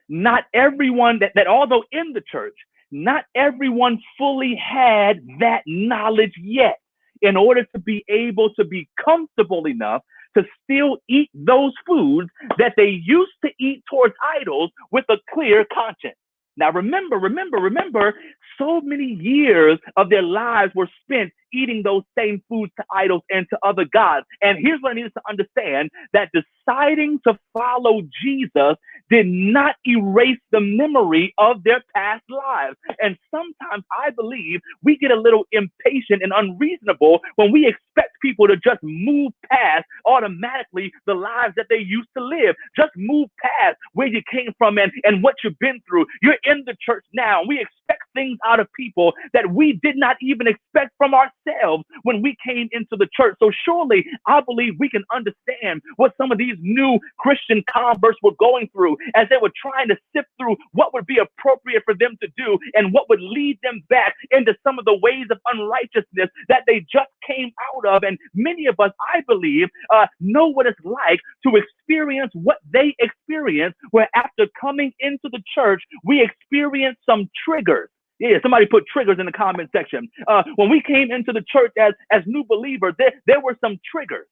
[0.10, 2.56] not everyone that, that although in the church,
[2.92, 6.78] not everyone fully had that knowledge yet
[7.22, 10.02] in order to be able to be comfortable enough
[10.38, 15.66] to still eat those foods that they used to eat towards idols with a clear
[15.74, 16.16] conscience.
[16.58, 18.14] Now, remember, remember, remember,
[18.58, 23.48] so many years of their lives were spent eating those same foods to idols and
[23.50, 24.26] to other gods.
[24.42, 28.76] And here's what I need us to understand that deciding to follow Jesus
[29.10, 32.76] did not erase the memory of their past lives.
[33.02, 38.48] And sometimes I believe we get a little impatient and unreasonable when we expect people
[38.48, 42.56] to just move past automatically the lives that they used to live.
[42.76, 46.06] Just move past where you came from and, and what you've been through.
[46.22, 47.42] You're in the church now.
[47.42, 47.81] And We expect
[48.16, 52.70] things out of people that we did not even expect from ourselves when we came
[52.72, 53.36] into the church.
[53.40, 58.36] So surely I believe we can understand what some of these new Christian converts were
[58.40, 62.18] going through as they were trying to sift through what would be appropriate for them
[62.22, 66.30] to do and what would lead them back into some of the ways of unrighteousness
[66.50, 68.04] that they just came out of.
[68.04, 72.58] And And many of us, I believe, uh, know what it's like to experience what
[72.72, 77.81] they experience, where after coming into the church, we experience some triggers.
[78.22, 80.08] Yeah, somebody put triggers in the comment section.
[80.28, 83.80] Uh, when we came into the church as, as new believers, there, there were some
[83.92, 84.28] triggers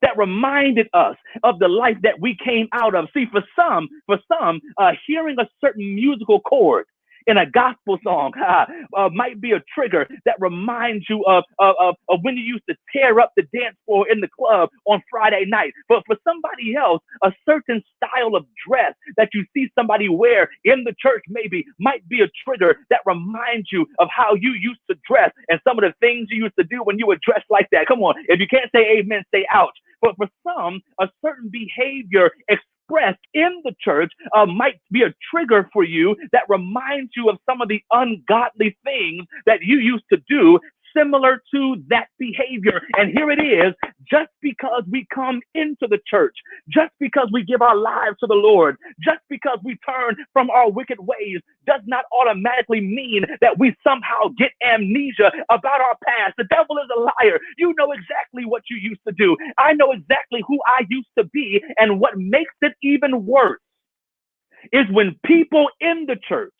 [0.00, 3.06] that reminded us of the life that we came out of.
[3.12, 6.86] See, for some, for some, uh, hearing a certain musical chord
[7.26, 8.32] in a gospel song
[8.96, 12.76] uh, might be a trigger that reminds you of, of, of, when you used to
[12.94, 15.72] tear up the dance floor in the club on Friday night.
[15.88, 20.84] But for somebody else, a certain style of dress that you see somebody wear in
[20.84, 24.96] the church maybe might be a trigger that reminds you of how you used to
[25.08, 27.68] dress and some of the things you used to do when you were dressed like
[27.72, 27.86] that.
[27.86, 29.76] Come on, if you can't say amen, say ouch.
[30.02, 32.30] But for some, a certain behavior
[32.86, 37.38] expressed in the church uh, might be a trigger for you that reminds you of
[37.48, 40.58] some of the ungodly things that you used to do
[40.96, 42.80] similar to that behavior.
[42.96, 43.74] And here it is
[44.10, 46.34] just because we come into the church,
[46.68, 50.70] just because we give our lives to the Lord, just because we turn from our
[50.70, 56.34] wicked ways, does not automatically mean that we somehow get amnesia about our past.
[56.38, 57.38] The devil is a liar.
[57.58, 59.36] You know exactly what you used to do.
[59.58, 61.62] I know exactly who I used to be.
[61.78, 63.60] And what makes it even worse
[64.72, 66.52] is when people in the church,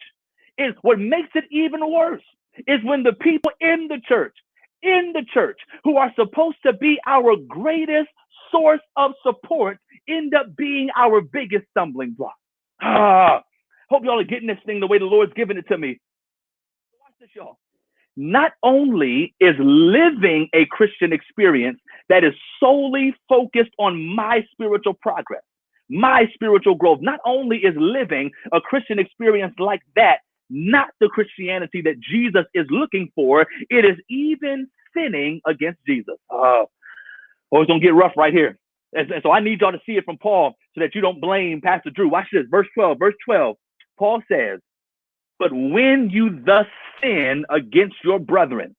[0.59, 2.23] is what makes it even worse
[2.67, 4.35] is when the people in the church,
[4.83, 8.09] in the church, who are supposed to be our greatest
[8.51, 12.37] source of support, end up being our biggest stumbling block.
[12.83, 13.43] Ah,
[13.91, 15.99] hope y'all are getting this thing the way the Lord's giving it to me.
[17.01, 17.59] Watch this, y'all.
[18.17, 25.43] Not only is living a Christian experience that is solely focused on my spiritual progress,
[25.89, 30.19] my spiritual growth, not only is living a Christian experience like that
[30.51, 33.47] not the Christianity that Jesus is looking for.
[33.71, 36.17] It is even sinning against Jesus.
[36.31, 36.67] Oh,
[37.53, 38.59] oh it's going to get rough right here.
[38.93, 41.21] And, and so I need y'all to see it from Paul so that you don't
[41.21, 42.09] blame Pastor Drew.
[42.09, 42.47] Watch this.
[42.51, 42.99] Verse 12.
[42.99, 43.57] Verse 12.
[43.99, 44.61] Paul says,
[45.39, 46.67] But when you thus
[47.03, 48.75] sin against your brethren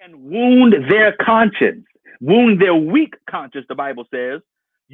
[0.00, 1.84] and wound their conscience,
[2.20, 4.40] wound their weak conscience, the Bible says,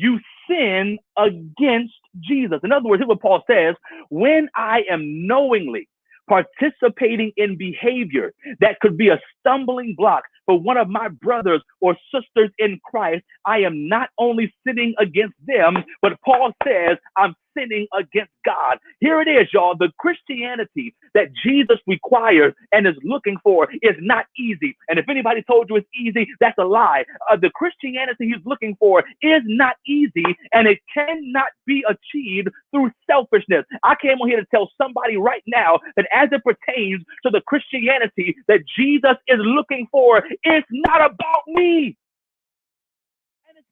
[0.01, 2.61] you sin against Jesus.
[2.65, 3.75] In other words, here's what Paul says
[4.09, 5.89] when I am knowingly
[6.29, 11.97] participating in behavior that could be a stumbling block for one of my brothers or
[12.15, 17.87] sisters in Christ, I am not only sinning against them, but Paul says I'm sinning
[17.99, 18.79] against God.
[19.01, 19.77] Here it is, y'all.
[19.77, 24.77] The Christianity that Jesus requires and is looking for is not easy.
[24.89, 27.05] And if anybody told you it's easy, that's a lie.
[27.31, 32.91] Uh, the Christianity he's looking for is not easy and it cannot be achieved through
[33.09, 33.65] selfishness.
[33.83, 37.41] I came on here to tell somebody right now that as it pertains to the
[37.47, 41.97] Christianity that Jesus is looking for, it's not about me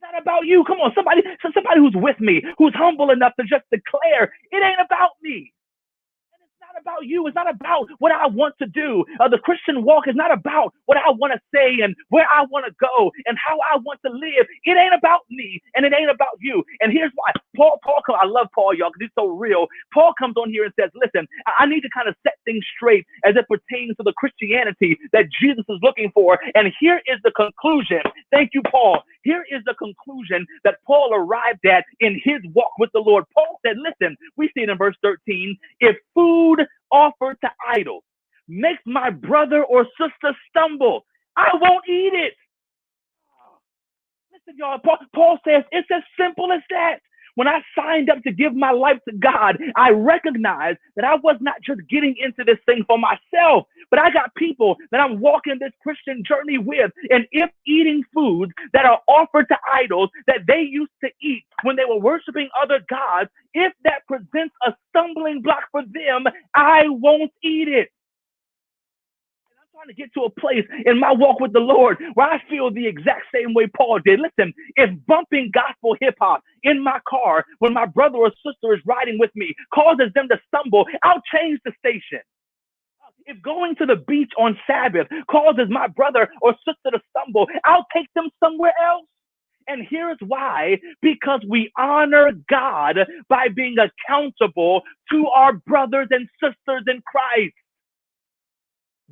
[0.02, 0.64] not about you.
[0.66, 4.80] Come on, somebody, somebody who's with me, who's humble enough to just declare it ain't
[4.84, 5.48] about me
[6.34, 7.26] And it's not about you.
[7.26, 9.04] It's not about what I want to do.
[9.20, 12.44] Uh, the Christian walk is not about what I want to say and where I
[12.50, 14.46] want to go and how I want to live.
[14.64, 16.64] It ain't about me and it ain't about you.
[16.80, 17.32] And here's why.
[17.56, 19.66] Paul, Paul, I love Paul, y'all, because he's so real.
[19.94, 23.06] Paul comes on here and says, listen, I need to kind of set things straight
[23.24, 26.38] as it pertains to the Christianity that Jesus is looking for.
[26.54, 28.02] And here is the conclusion.
[28.32, 29.02] Thank you, Paul.
[29.24, 33.24] Here is the conclusion that Paul arrived at in his walk with the Lord.
[33.34, 35.56] Paul said, listen, we see it in verse 13.
[35.80, 36.58] If food
[36.92, 38.04] offered to idols
[38.48, 42.34] makes my brother or sister stumble, I won't eat it.
[44.32, 47.00] Listen, y'all, Paul, Paul says it's as simple as that.
[47.38, 51.36] When I signed up to give my life to God, I recognized that I was
[51.40, 55.56] not just getting into this thing for myself, but I got people that I'm walking
[55.60, 56.90] this Christian journey with.
[57.10, 61.76] And if eating foods that are offered to idols that they used to eat when
[61.76, 66.24] they were worshiping other gods, if that presents a stumbling block for them,
[66.56, 67.90] I won't eat it
[69.78, 72.70] trying to get to a place in my walk with the Lord where I feel
[72.70, 74.18] the exact same way Paul did.
[74.18, 78.80] Listen, if bumping gospel hip hop in my car when my brother or sister is
[78.86, 82.20] riding with me causes them to stumble, I'll change the station.
[83.26, 87.86] If going to the beach on Sabbath causes my brother or sister to stumble, I'll
[87.94, 89.06] take them somewhere else.
[89.68, 92.96] And here's why because we honor God
[93.28, 97.52] by being accountable to our brothers and sisters in Christ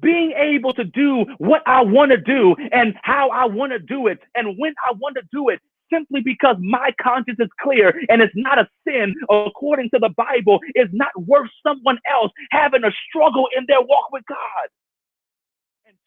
[0.01, 4.09] being able to do what I want to do and how I want to do
[4.09, 5.61] it and when I want to do it
[5.93, 10.61] simply because my conscience is clear and it's not a sin according to the Bible
[10.75, 14.86] is not worth someone else having a struggle in their walk with God.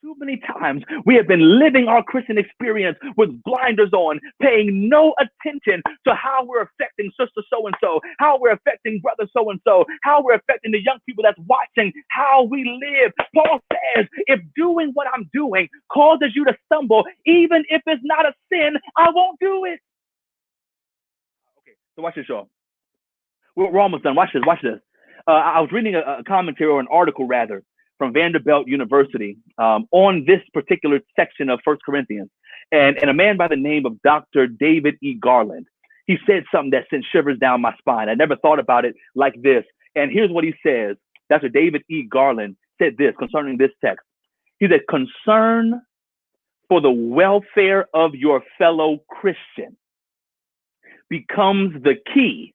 [0.01, 5.13] Too many times we have been living our Christian experience with blinders on, paying no
[5.19, 9.59] attention to how we're affecting sister so and so, how we're affecting brother so and
[9.65, 13.11] so, how we're affecting the young people that's watching how we live.
[13.35, 18.25] Paul says, if doing what I'm doing causes you to stumble, even if it's not
[18.25, 19.81] a sin, I won't do it.
[21.59, 22.47] Okay, so watch this, y'all.
[23.57, 24.15] We're, we're almost done.
[24.15, 24.79] Watch this, watch this.
[25.27, 27.63] Uh, I was reading a, a commentary or an article rather
[27.99, 32.31] from Vanderbilt University um, on this particular section of First Corinthians.
[32.71, 34.47] And, and a man by the name of Dr.
[34.47, 35.13] David E.
[35.13, 35.67] Garland,
[36.07, 38.09] he said something that sent shivers down my spine.
[38.09, 39.63] I never thought about it like this.
[39.95, 40.95] And here's what he says
[41.29, 41.49] Dr.
[41.49, 42.03] David E.
[42.03, 44.03] Garland said this concerning this text.
[44.59, 45.81] He said, concern
[46.67, 49.75] for the welfare of your fellow Christian
[51.09, 52.53] becomes the key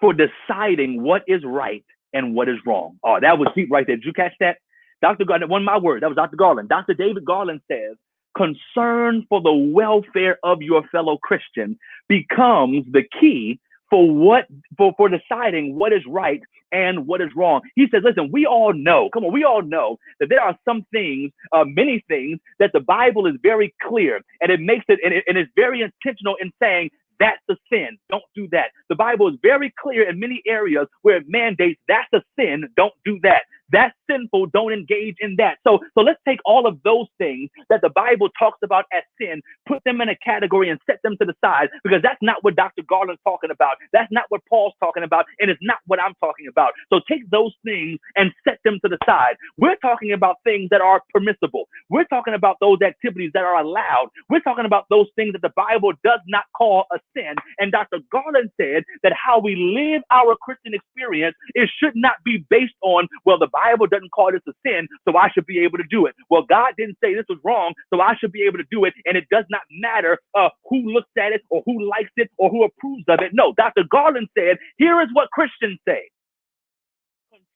[0.00, 2.98] for deciding what is right and what is wrong.
[3.02, 3.96] Oh, that was deep right there.
[3.96, 4.58] Did you catch that?
[5.04, 5.26] Dr.
[5.26, 6.36] Garland, one my words, that was Dr.
[6.36, 6.70] Garland.
[6.70, 6.94] Dr.
[6.94, 7.96] David Garland says,
[8.34, 11.78] concern for the welfare of your fellow Christian
[12.08, 14.46] becomes the key for what
[14.78, 16.40] for, for deciding what is right
[16.72, 17.60] and what is wrong.
[17.76, 20.86] He says, listen, we all know, come on, we all know that there are some
[20.90, 25.12] things, uh, many things that the Bible is very clear and it makes it, and,
[25.12, 26.88] it, and it's very intentional in saying
[27.20, 27.98] that's a sin.
[28.10, 28.70] Don't do that.
[28.88, 32.64] The Bible is very clear in many areas where it mandates that's a sin.
[32.76, 33.42] Don't do that.
[33.72, 34.46] That's sinful.
[34.54, 35.58] Don't engage in that.
[35.66, 39.42] So, so let's take all of those things that the Bible talks about as sin,
[39.68, 42.56] put them in a category and set them to the side because that's not what
[42.56, 42.82] Dr.
[42.88, 43.76] Garland's talking about.
[43.92, 46.72] That's not what Paul's talking about, and it's not what I'm talking about.
[46.92, 49.36] So take those things and set them to the side.
[49.58, 51.68] We're talking about things that are permissible.
[51.90, 54.08] We're talking about those activities that are allowed.
[54.30, 57.34] We're talking about those things that the Bible does not call a sin.
[57.58, 57.98] And Dr.
[58.12, 63.08] Garland said that how we live our Christian experience, it should not be based on,
[63.24, 66.06] well, the Bible doesn't call this a sin, so I should be able to do
[66.06, 66.14] it.
[66.30, 68.94] Well, God didn't say this was wrong, so I should be able to do it.
[69.06, 72.50] And it does not matter uh, who looks at it or who likes it or
[72.50, 73.32] who approves of it.
[73.34, 73.84] No, Dr.
[73.90, 76.02] Garland said, here is what Christians say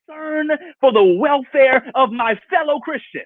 [0.09, 3.25] concern for the welfare of my fellow Christian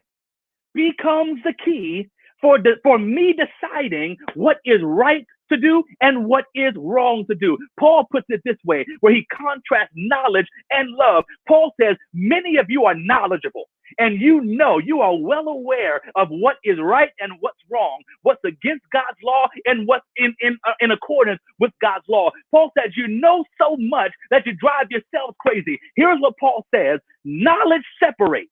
[0.75, 2.09] becomes the key
[2.41, 7.35] for, the, for me deciding what is right to do and what is wrong to
[7.35, 7.57] do.
[7.79, 11.25] Paul puts it this way, where he contrasts knowledge and love.
[11.49, 13.65] Paul says, Many of you are knowledgeable,
[13.99, 18.43] and you know, you are well aware of what is right and what's wrong, what's
[18.45, 22.31] against God's law and what's in, in, uh, in accordance with God's law.
[22.51, 25.79] Paul says, You know so much that you drive yourself crazy.
[25.97, 28.51] Here's what Paul says knowledge separates,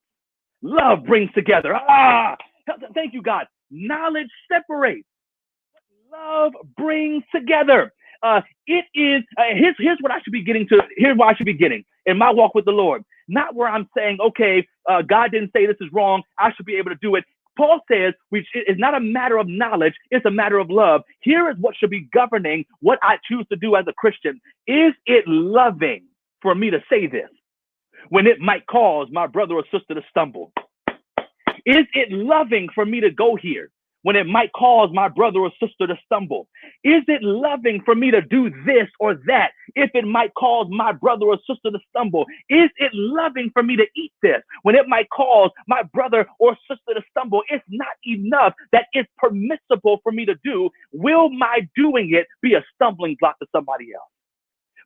[0.63, 1.75] love brings together.
[1.75, 2.37] Ah,
[2.95, 3.47] thank you, God.
[3.71, 5.07] Knowledge separates
[6.13, 7.93] love brings together.
[8.23, 10.83] Uh, it is, uh, here's, here's what I should be getting to.
[10.97, 13.05] Here's what I should be getting in my walk with the Lord.
[13.29, 16.23] Not where I'm saying, okay, uh, God didn't say this is wrong.
[16.39, 17.25] I should be able to do it.
[17.57, 21.03] Paul says which is not a matter of knowledge, it's a matter of love.
[21.21, 24.41] Here is what should be governing what I choose to do as a Christian.
[24.67, 26.05] Is it loving
[26.43, 27.29] for me to say this
[28.09, 30.53] when it might cause my brother or sister to stumble?
[31.67, 33.71] Is it loving for me to go here
[34.03, 36.49] when it might cause my brother or sister to stumble?
[36.85, 40.93] Is it loving for me to do this or that if it might cause my
[40.93, 42.27] brother or sister to stumble?
[42.49, 46.57] Is it loving for me to eat this when it might cause my brother or
[46.69, 47.43] sister to stumble?
[47.49, 50.71] It's not enough that it's permissible for me to do.
[50.93, 54.11] Will my doing it be a stumbling block to somebody else?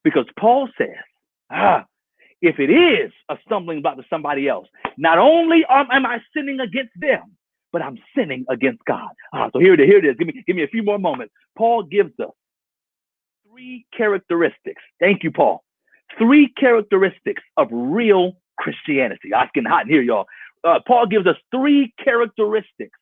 [0.02, 0.88] Because Paul says,
[1.50, 1.86] ah,
[2.42, 6.92] if it is a stumbling block to somebody else, not only am I sinning against
[6.96, 7.36] them,
[7.74, 9.10] but I'm sinning against God.
[9.32, 9.86] Ah, so here it is.
[9.86, 10.14] Here it is.
[10.16, 11.34] Give me, give me a few more moments.
[11.58, 12.30] Paul gives us
[13.50, 14.80] three characteristics.
[15.00, 15.64] Thank you, Paul.
[16.16, 19.34] Three characteristics of real Christianity.
[19.34, 20.26] I getting hot in here, y'all.
[20.62, 22.96] Uh, Paul gives us three characteristics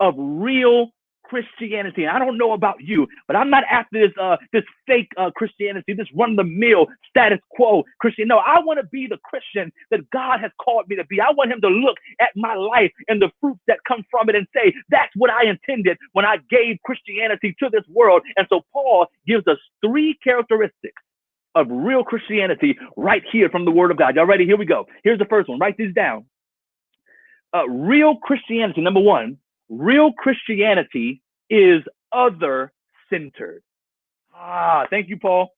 [0.00, 0.90] of real
[1.28, 2.06] Christianity.
[2.06, 5.92] I don't know about you, but I'm not after this uh, this fake uh, Christianity,
[5.94, 8.28] this run the mill status quo Christian.
[8.28, 11.20] No, I want to be the Christian that God has called me to be.
[11.20, 14.34] I want Him to look at my life and the fruits that come from it
[14.34, 18.22] and say, that's what I intended when I gave Christianity to this world.
[18.36, 21.02] And so Paul gives us three characteristics
[21.54, 24.14] of real Christianity right here from the Word of God.
[24.14, 24.44] Y'all ready?
[24.44, 24.86] Here we go.
[25.02, 25.58] Here's the first one.
[25.58, 26.26] Write these down.
[27.54, 29.38] Uh, real Christianity, number one,
[29.68, 32.72] Real Christianity is other
[33.10, 33.62] centered.
[34.34, 35.50] Ah, thank you, Paul.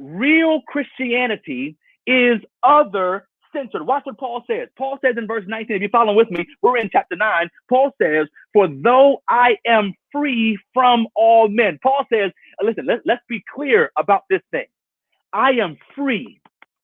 [0.00, 3.84] Real Christianity is other centered.
[3.84, 4.68] Watch what Paul says.
[4.76, 7.48] Paul says in verse 19, if you're following with me, we're in chapter 9.
[7.68, 11.78] Paul says, For though I am free from all men.
[11.82, 12.30] Paul says,
[12.62, 14.66] listen, let, let's be clear about this thing.
[15.32, 16.40] I am free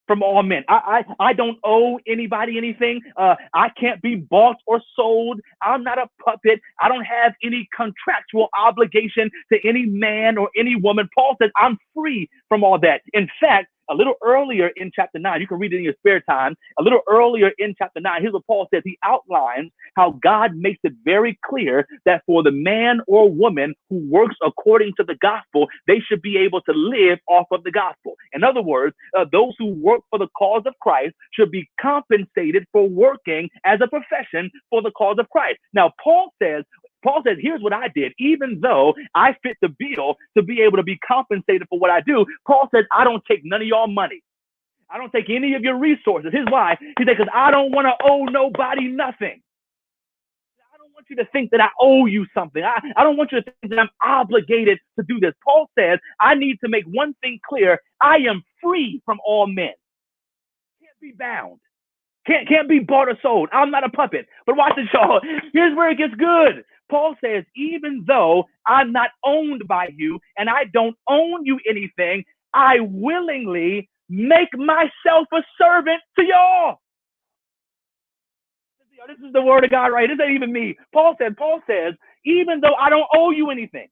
[0.07, 0.63] from all men.
[0.69, 3.01] I, I, I don't owe anybody anything.
[3.17, 5.39] Uh, I can't be bought or sold.
[5.61, 6.59] I'm not a puppet.
[6.81, 11.09] I don't have any contractual obligation to any man or any woman.
[11.15, 13.01] Paul says I'm free from all that.
[13.13, 16.21] In fact, a little earlier in chapter 9, you can read it in your spare
[16.21, 16.55] time.
[16.79, 18.81] A little earlier in chapter 9, here's what Paul says.
[18.85, 23.97] He outlines how God makes it very clear that for the man or woman who
[24.09, 28.15] works according to the gospel, they should be able to live off of the gospel.
[28.33, 32.65] In other words, uh, those who work for the cause of Christ should be compensated
[32.71, 35.59] for working as a profession for the cause of Christ.
[35.73, 36.63] Now, Paul says
[37.03, 38.13] Paul says, here's what I did.
[38.17, 42.01] Even though I fit the bill to be able to be compensated for what I
[42.01, 44.23] do, Paul says, I don't take none of y'all money.
[44.89, 46.31] I don't take any of your resources.
[46.31, 46.77] Here's why.
[46.79, 49.41] He said, because I don't want to owe nobody nothing.
[50.71, 52.63] I don't want you to think that I owe you something.
[52.63, 55.33] I, I don't want you to think that I'm obligated to do this.
[55.43, 57.79] Paul says, I need to make one thing clear.
[58.01, 59.73] I am free from all men.
[60.79, 61.59] Can't be bound.
[62.27, 63.49] Can't, can't be bought or sold.
[63.51, 64.27] I'm not a puppet.
[64.45, 65.19] But watch this, y'all.
[65.53, 66.63] Here's where it gets good.
[66.93, 72.23] Paul says, even though I'm not owned by you and I don't own you anything,
[72.53, 76.79] I willingly make myself a servant to y'all.
[79.07, 80.07] This is the word of God, right?
[80.07, 80.77] This ain't even me.
[80.93, 83.87] Paul said, Paul says, even though I don't owe you anything,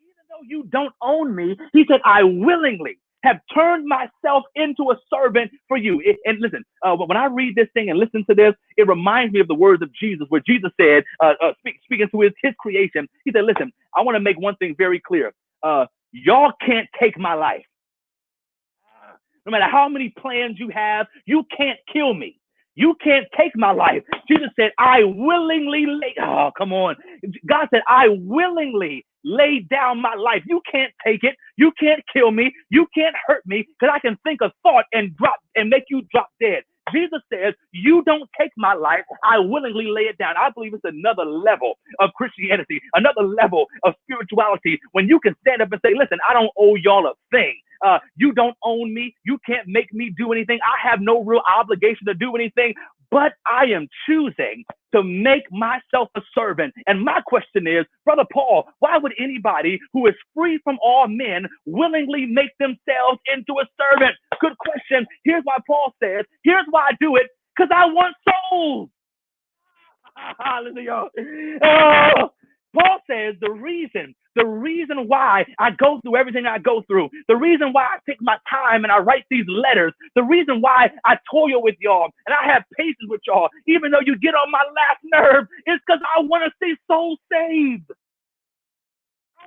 [0.00, 4.96] even though you don't own me, he said, I willingly have turned myself into a
[5.12, 6.02] servant for you.
[6.26, 9.40] And listen, uh, when I read this thing and listen to this, it reminds me
[9.40, 12.54] of the words of Jesus, where Jesus said, uh, uh, speak, speaking to his, his
[12.60, 15.32] creation, he said, Listen, I want to make one thing very clear.
[15.62, 17.64] Uh, y'all can't take my life.
[19.46, 22.40] No matter how many plans you have, you can't kill me.
[22.76, 24.02] You can't take my life.
[24.28, 26.14] Jesus said, I willingly lay.
[26.20, 26.96] Oh, come on.
[27.46, 30.42] God said, I willingly laid down my life.
[30.46, 31.36] You can't take it.
[31.56, 32.52] You can't kill me.
[32.70, 36.02] You can't hurt me because I can think a thought and drop and make you
[36.12, 36.62] drop dead.
[36.94, 39.04] Jesus says, You don't take my life.
[39.24, 40.34] I willingly lay it down.
[40.38, 45.62] I believe it's another level of Christianity, another level of spirituality when you can stand
[45.62, 47.56] up and say, Listen, I don't owe y'all a thing.
[47.84, 49.14] Uh, you don't own me.
[49.24, 50.58] You can't make me do anything.
[50.64, 52.74] I have no real obligation to do anything
[53.14, 56.74] but I am choosing to make myself a servant.
[56.88, 61.46] And my question is, Brother Paul, why would anybody who is free from all men
[61.64, 64.16] willingly make themselves into a servant?
[64.40, 65.06] Good question.
[65.22, 68.16] Here's why Paul says, here's why I do it, because I want
[68.50, 68.90] souls.
[70.40, 71.04] Hallelujah.
[71.62, 72.32] Oh,
[72.74, 77.36] Paul says the reason the reason why I go through everything I go through, the
[77.36, 81.16] reason why I take my time and I write these letters, the reason why I
[81.32, 84.62] toil with y'all and I have patience with y'all, even though you get on my
[84.62, 87.90] last nerve, is because I want to see souls saved.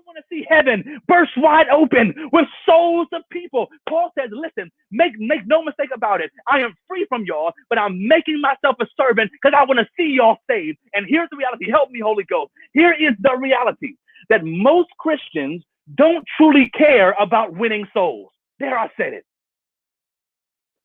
[0.08, 3.68] Want to see heaven burst wide open with souls of people.
[3.90, 6.32] Paul says, listen, make, make no mistake about it.
[6.48, 9.88] I am free from y'all, but I'm making myself a servant because I want to
[9.98, 10.78] see y'all saved.
[10.94, 11.70] And here's the reality.
[11.70, 12.52] Help me, Holy Ghost.
[12.72, 13.96] Here is the reality
[14.30, 15.64] that most Christians
[15.96, 18.32] don't truly care about winning souls.
[18.60, 19.26] There, I said it.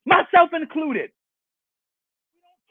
[0.05, 1.13] Myself included.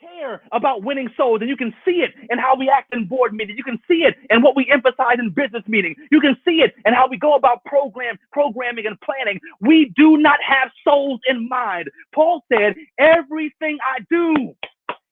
[0.02, 3.34] Care about winning souls, and you can see it in how we act in board
[3.34, 3.58] meetings.
[3.58, 5.96] You can see it in what we emphasize in business meetings.
[6.12, 9.40] You can see it in how we go about program programming and planning.
[9.60, 11.90] We do not have souls in mind.
[12.14, 14.56] Paul said, "Everything I do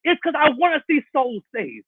[0.04, 1.86] is because I want to see souls saved."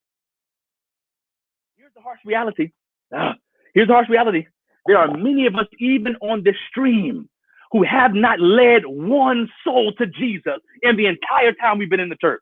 [1.77, 2.71] Here's the harsh reality.
[3.13, 3.35] Ah,
[3.73, 4.45] Here's the harsh reality.
[4.85, 7.27] There are many of us, even on this stream,
[7.71, 12.09] who have not led one soul to Jesus in the entire time we've been in
[12.09, 12.41] the church.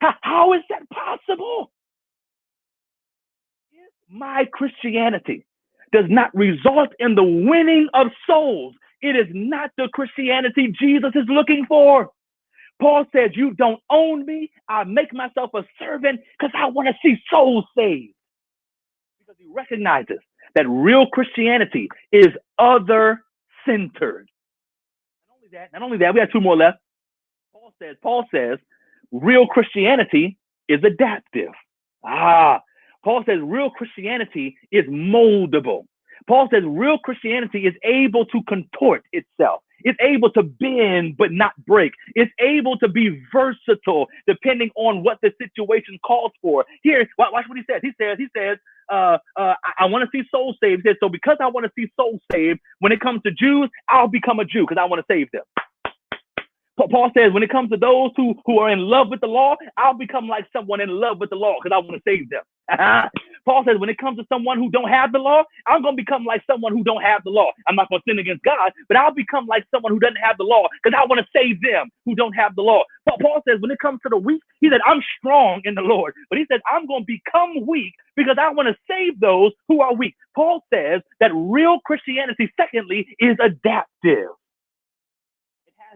[0.00, 1.70] How, is that possible?
[3.72, 5.46] If my Christianity
[5.92, 8.74] does not result in the winning of souls.
[9.00, 12.10] It is not the Christianity Jesus is looking for.
[12.80, 14.50] Paul says, You don't own me.
[14.68, 18.14] I make myself a servant because I want to see souls saved
[19.18, 20.18] because he recognizes
[20.54, 22.28] that real Christianity is
[22.58, 23.20] other
[23.66, 24.28] centered.
[25.28, 26.78] Not only that, not only that, we have two more left.
[27.52, 28.58] Paul says, Paul says,
[29.12, 30.38] real Christianity
[30.68, 31.50] is adaptive.
[32.04, 32.60] Ah,
[33.04, 35.84] Paul says real Christianity is moldable.
[36.26, 39.62] Paul says real Christianity is able to contort itself.
[39.84, 41.92] It's able to bend but not break.
[42.14, 46.64] It's able to be versatile depending on what the situation calls for.
[46.82, 47.80] Here, watch what he says.
[47.82, 48.58] He says, he says,
[48.90, 50.82] uh, uh, I, I want to see souls saved.
[50.84, 53.70] He says, so because I want to see souls saved, when it comes to Jews,
[53.88, 55.44] I'll become a Jew because I want to save them.
[56.86, 59.56] Paul says, when it comes to those who, who are in love with the law,
[59.76, 62.42] I'll become like someone in love with the law because I want to save them.
[63.44, 66.02] Paul says, when it comes to someone who don't have the law, I'm going to
[66.02, 67.50] become like someone who don't have the law.
[67.66, 70.36] I'm not going to sin against God, but I'll become like someone who doesn't have
[70.38, 72.82] the law because I want to save them who don't have the law.
[73.20, 76.14] Paul says, when it comes to the weak, he said, I'm strong in the Lord.
[76.30, 79.80] But he says, I'm going to become weak because I want to save those who
[79.80, 80.14] are weak.
[80.34, 84.28] Paul says that real Christianity, secondly, is adaptive.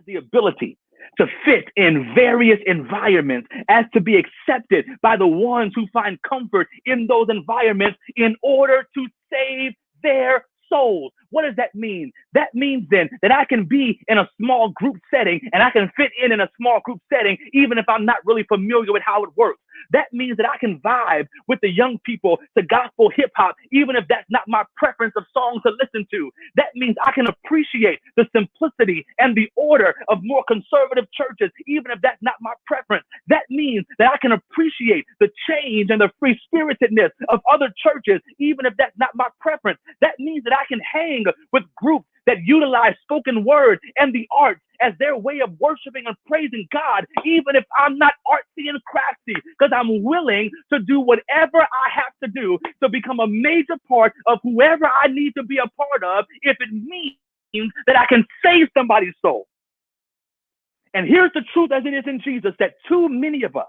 [0.03, 0.79] Has the ability
[1.19, 6.69] to fit in various environments as to be accepted by the ones who find comfort
[6.87, 9.73] in those environments in order to save
[10.03, 11.13] their souls.
[11.31, 12.11] What does that mean?
[12.33, 15.91] That means then that I can be in a small group setting and I can
[15.97, 19.23] fit in in a small group setting, even if I'm not really familiar with how
[19.23, 19.61] it works.
[19.91, 23.97] That means that I can vibe with the young people to gospel hip hop, even
[23.97, 26.31] if that's not my preference of songs to listen to.
[26.57, 31.91] That means I can appreciate the simplicity and the order of more conservative churches, even
[31.91, 33.05] if that's not my preference.
[33.29, 38.21] That means that I can appreciate the change and the free spiritedness of other churches,
[38.39, 39.79] even if that's not my preference.
[40.01, 44.61] That means that I can hang with groups that utilize spoken word and the arts
[44.83, 49.35] as their way of worshiping and praising God, even if I'm not artsy and crafty,
[49.59, 54.13] because I'm willing to do whatever I have to do to become a major part
[54.27, 58.27] of whoever I need to be a part of, if it means that I can
[58.45, 59.47] save somebody's soul.
[60.95, 63.67] And here's the truth as it is in Jesus that too many of us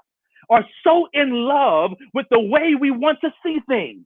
[0.50, 4.02] are so in love with the way we want to see things.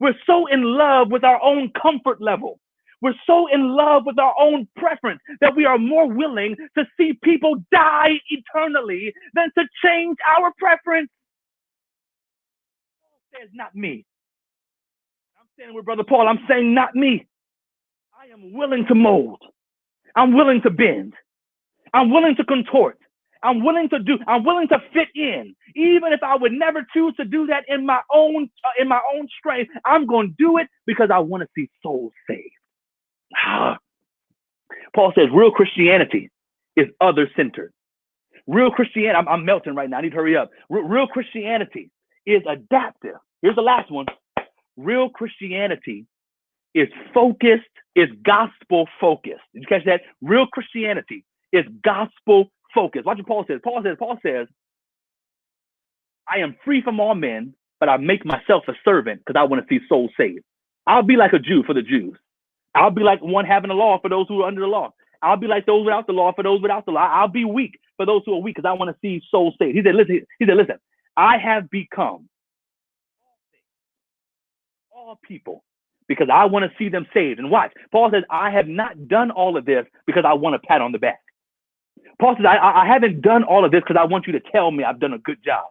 [0.00, 2.58] We're so in love with our own comfort level.
[3.04, 7.12] We're so in love with our own preference that we are more willing to see
[7.22, 11.10] people die eternally than to change our preference.
[13.02, 14.06] Paul says, not me.
[15.38, 16.28] I'm standing with Brother Paul.
[16.28, 17.26] I'm saying, not me.
[18.18, 19.42] I am willing to mold.
[20.16, 21.12] I'm willing to bend.
[21.92, 22.98] I'm willing to contort.
[23.42, 24.18] I'm willing to do.
[24.26, 27.84] I'm willing to fit in, even if I would never choose to do that in
[27.84, 29.70] my own uh, in my own strength.
[29.84, 32.63] I'm going to do it because I want to see souls saved.
[33.36, 33.78] Ah.
[34.94, 36.30] Paul says real Christianity
[36.76, 37.72] is other centered.
[38.46, 39.98] Real Christianity, I'm, I'm, melting right now.
[39.98, 40.50] I need to hurry up.
[40.68, 41.90] real Christianity
[42.26, 43.16] is adaptive.
[43.42, 44.06] Here's the last one.
[44.76, 46.06] Real Christianity
[46.74, 47.62] is focused,
[47.94, 49.42] is gospel focused.
[49.54, 50.02] Did you catch that?
[50.20, 53.06] Real Christianity is gospel focused.
[53.06, 53.60] Watch what Paul says.
[53.62, 54.48] Paul says, Paul says,
[56.28, 59.66] I am free from all men, but I make myself a servant because I want
[59.66, 60.44] to see souls saved.
[60.86, 62.16] I'll be like a Jew for the Jews.
[62.74, 64.92] I'll be like one having the law for those who are under the law.
[65.22, 67.08] I'll be like those without the law for those without the law.
[67.10, 69.76] I'll be weak for those who are weak because I want to see souls saved.
[69.76, 70.76] He said, listen, he said, listen,
[71.16, 72.28] I have become
[74.90, 75.64] all people
[76.08, 77.38] because I want to see them saved.
[77.38, 80.58] And watch, Paul says, I have not done all of this because I want a
[80.58, 81.20] pat on the back.
[82.20, 84.70] Paul says, I, I haven't done all of this because I want you to tell
[84.70, 85.64] me I've done a good job.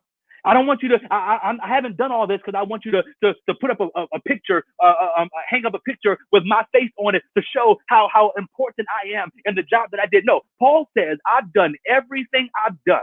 [0.46, 1.00] I don't want you to.
[1.10, 3.72] I, I, I haven't done all this because I want you to to, to put
[3.72, 6.66] up a, a, a picture, uh, uh um, uh, hang up a picture with my
[6.74, 10.06] face on it to show how how important I am in the job that I
[10.06, 10.26] did.
[10.26, 13.02] No, Paul says I've done everything I've done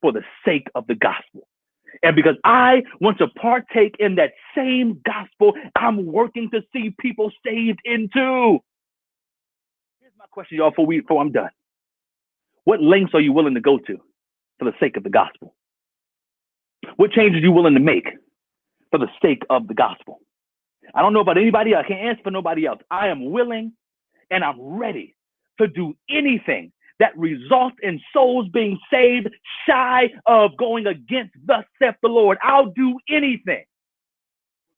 [0.00, 1.46] for the sake of the gospel.
[2.02, 7.32] And because I want to partake in that same gospel, I'm working to see people
[7.44, 8.58] saved into.
[10.00, 11.50] Here's my question, y'all, before, we, before I'm done.
[12.64, 13.98] What lengths are you willing to go to
[14.58, 15.54] for the sake of the gospel?
[16.96, 18.08] What changes you willing to make
[18.90, 20.20] for the sake of the gospel?
[20.94, 21.84] I don't know about anybody else.
[21.84, 22.80] I can't answer for nobody else.
[22.90, 23.72] I am willing
[24.30, 25.14] and I'm ready
[25.60, 29.28] to do anything that results in souls being saved
[29.66, 32.38] shy of going against thus saith the Lord.
[32.42, 33.64] I'll do anything.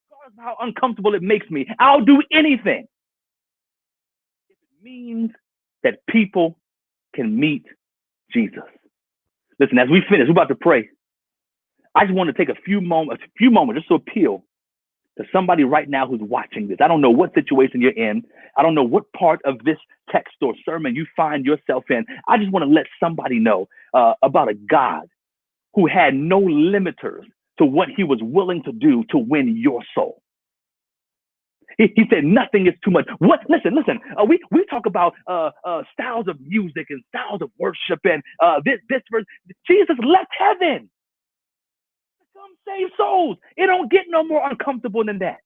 [0.09, 2.87] Regardless of how uncomfortable it makes me, I'll do anything.
[4.49, 5.31] If it means
[5.83, 6.57] that people
[7.15, 7.65] can meet
[8.31, 8.63] Jesus.
[9.59, 10.89] Listen, as we finish, we're about to pray.
[11.95, 14.43] I just want to take a few moments, a few moments just to appeal
[15.17, 16.77] to somebody right now who's watching this.
[16.81, 18.23] I don't know what situation you're in.
[18.57, 19.77] I don't know what part of this
[20.09, 22.05] text or sermon you find yourself in.
[22.27, 25.07] I just want to let somebody know uh, about a God
[25.73, 27.23] who had no limiters
[27.59, 30.21] to what he was willing to do to win your soul.
[31.77, 33.07] He, said nothing is too much.
[33.19, 33.39] What?
[33.49, 33.99] Listen, listen.
[34.19, 38.21] Uh, we we talk about uh, uh, styles of music and styles of worship and
[38.39, 39.23] uh, this this verse.
[39.65, 40.89] Jesus left heaven
[42.67, 43.37] save souls.
[43.57, 45.39] It don't get no more uncomfortable than that.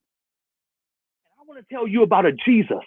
[1.24, 2.84] And I want to tell you about a Jesus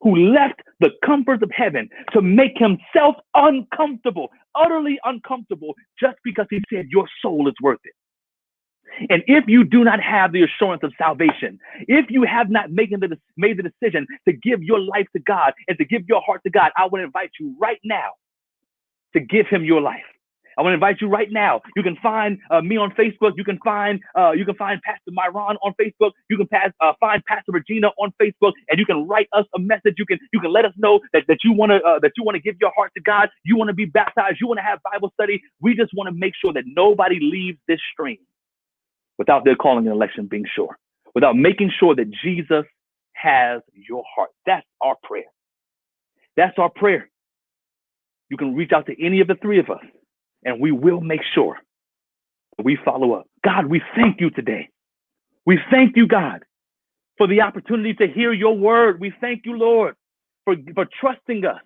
[0.00, 6.62] who left the comforts of heaven to make himself uncomfortable, utterly uncomfortable, just because he
[6.72, 7.92] said your soul is worth it.
[9.08, 12.90] And if you do not have the assurance of salvation, if you have not made
[12.90, 16.42] the, made the decision to give your life to God and to give your heart
[16.44, 18.10] to God, I would invite you right now
[19.14, 20.02] to give him your life.
[20.60, 21.62] I want to invite you right now.
[21.74, 23.32] You can find uh, me on Facebook.
[23.34, 26.10] You can find uh, you can find Pastor Myron on Facebook.
[26.28, 29.58] You can pass, uh, find Pastor Regina on Facebook, and you can write us a
[29.58, 29.94] message.
[29.96, 32.24] You can you can let us know that, that you want to uh, that you
[32.24, 33.30] want to give your heart to God.
[33.42, 34.36] You want to be baptized.
[34.38, 35.40] You want to have Bible study.
[35.62, 38.18] We just want to make sure that nobody leaves this stream
[39.16, 40.76] without their calling and election being sure,
[41.14, 42.66] without making sure that Jesus
[43.14, 44.28] has your heart.
[44.44, 45.24] That's our prayer.
[46.36, 47.08] That's our prayer.
[48.28, 49.80] You can reach out to any of the three of us
[50.44, 51.58] and we will make sure
[52.62, 53.26] we follow up.
[53.44, 54.68] God, we thank you today.
[55.46, 56.44] We thank you, God,
[57.16, 59.00] for the opportunity to hear your word.
[59.00, 59.94] We thank you, Lord,
[60.44, 61.60] for, for trusting us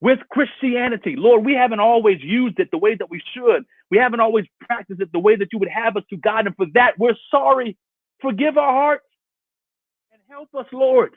[0.00, 1.16] with Christianity.
[1.16, 3.64] Lord, we haven't always used it the way that we should.
[3.90, 6.46] We haven't always practiced it the way that you would have us to, God.
[6.46, 7.76] And for that, we're sorry.
[8.20, 9.06] Forgive our hearts
[10.12, 11.14] and help us, Lord,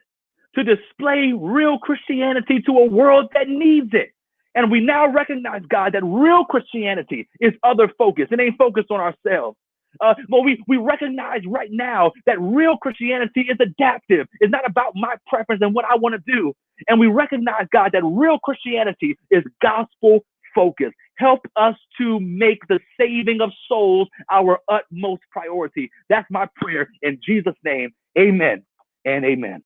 [0.55, 4.11] to display real Christianity to a world that needs it.
[4.55, 8.31] And we now recognize, God, that real Christianity is other focused.
[8.31, 9.57] It ain't focused on ourselves.
[10.01, 14.27] Uh, but we, we recognize right now that real Christianity is adaptive.
[14.39, 16.53] It's not about my preference and what I want to do.
[16.87, 20.21] And we recognize, God, that real Christianity is gospel
[20.55, 20.95] focused.
[21.17, 25.89] Help us to make the saving of souls our utmost priority.
[26.09, 27.91] That's my prayer in Jesus' name.
[28.17, 28.63] Amen
[29.05, 29.59] and amen.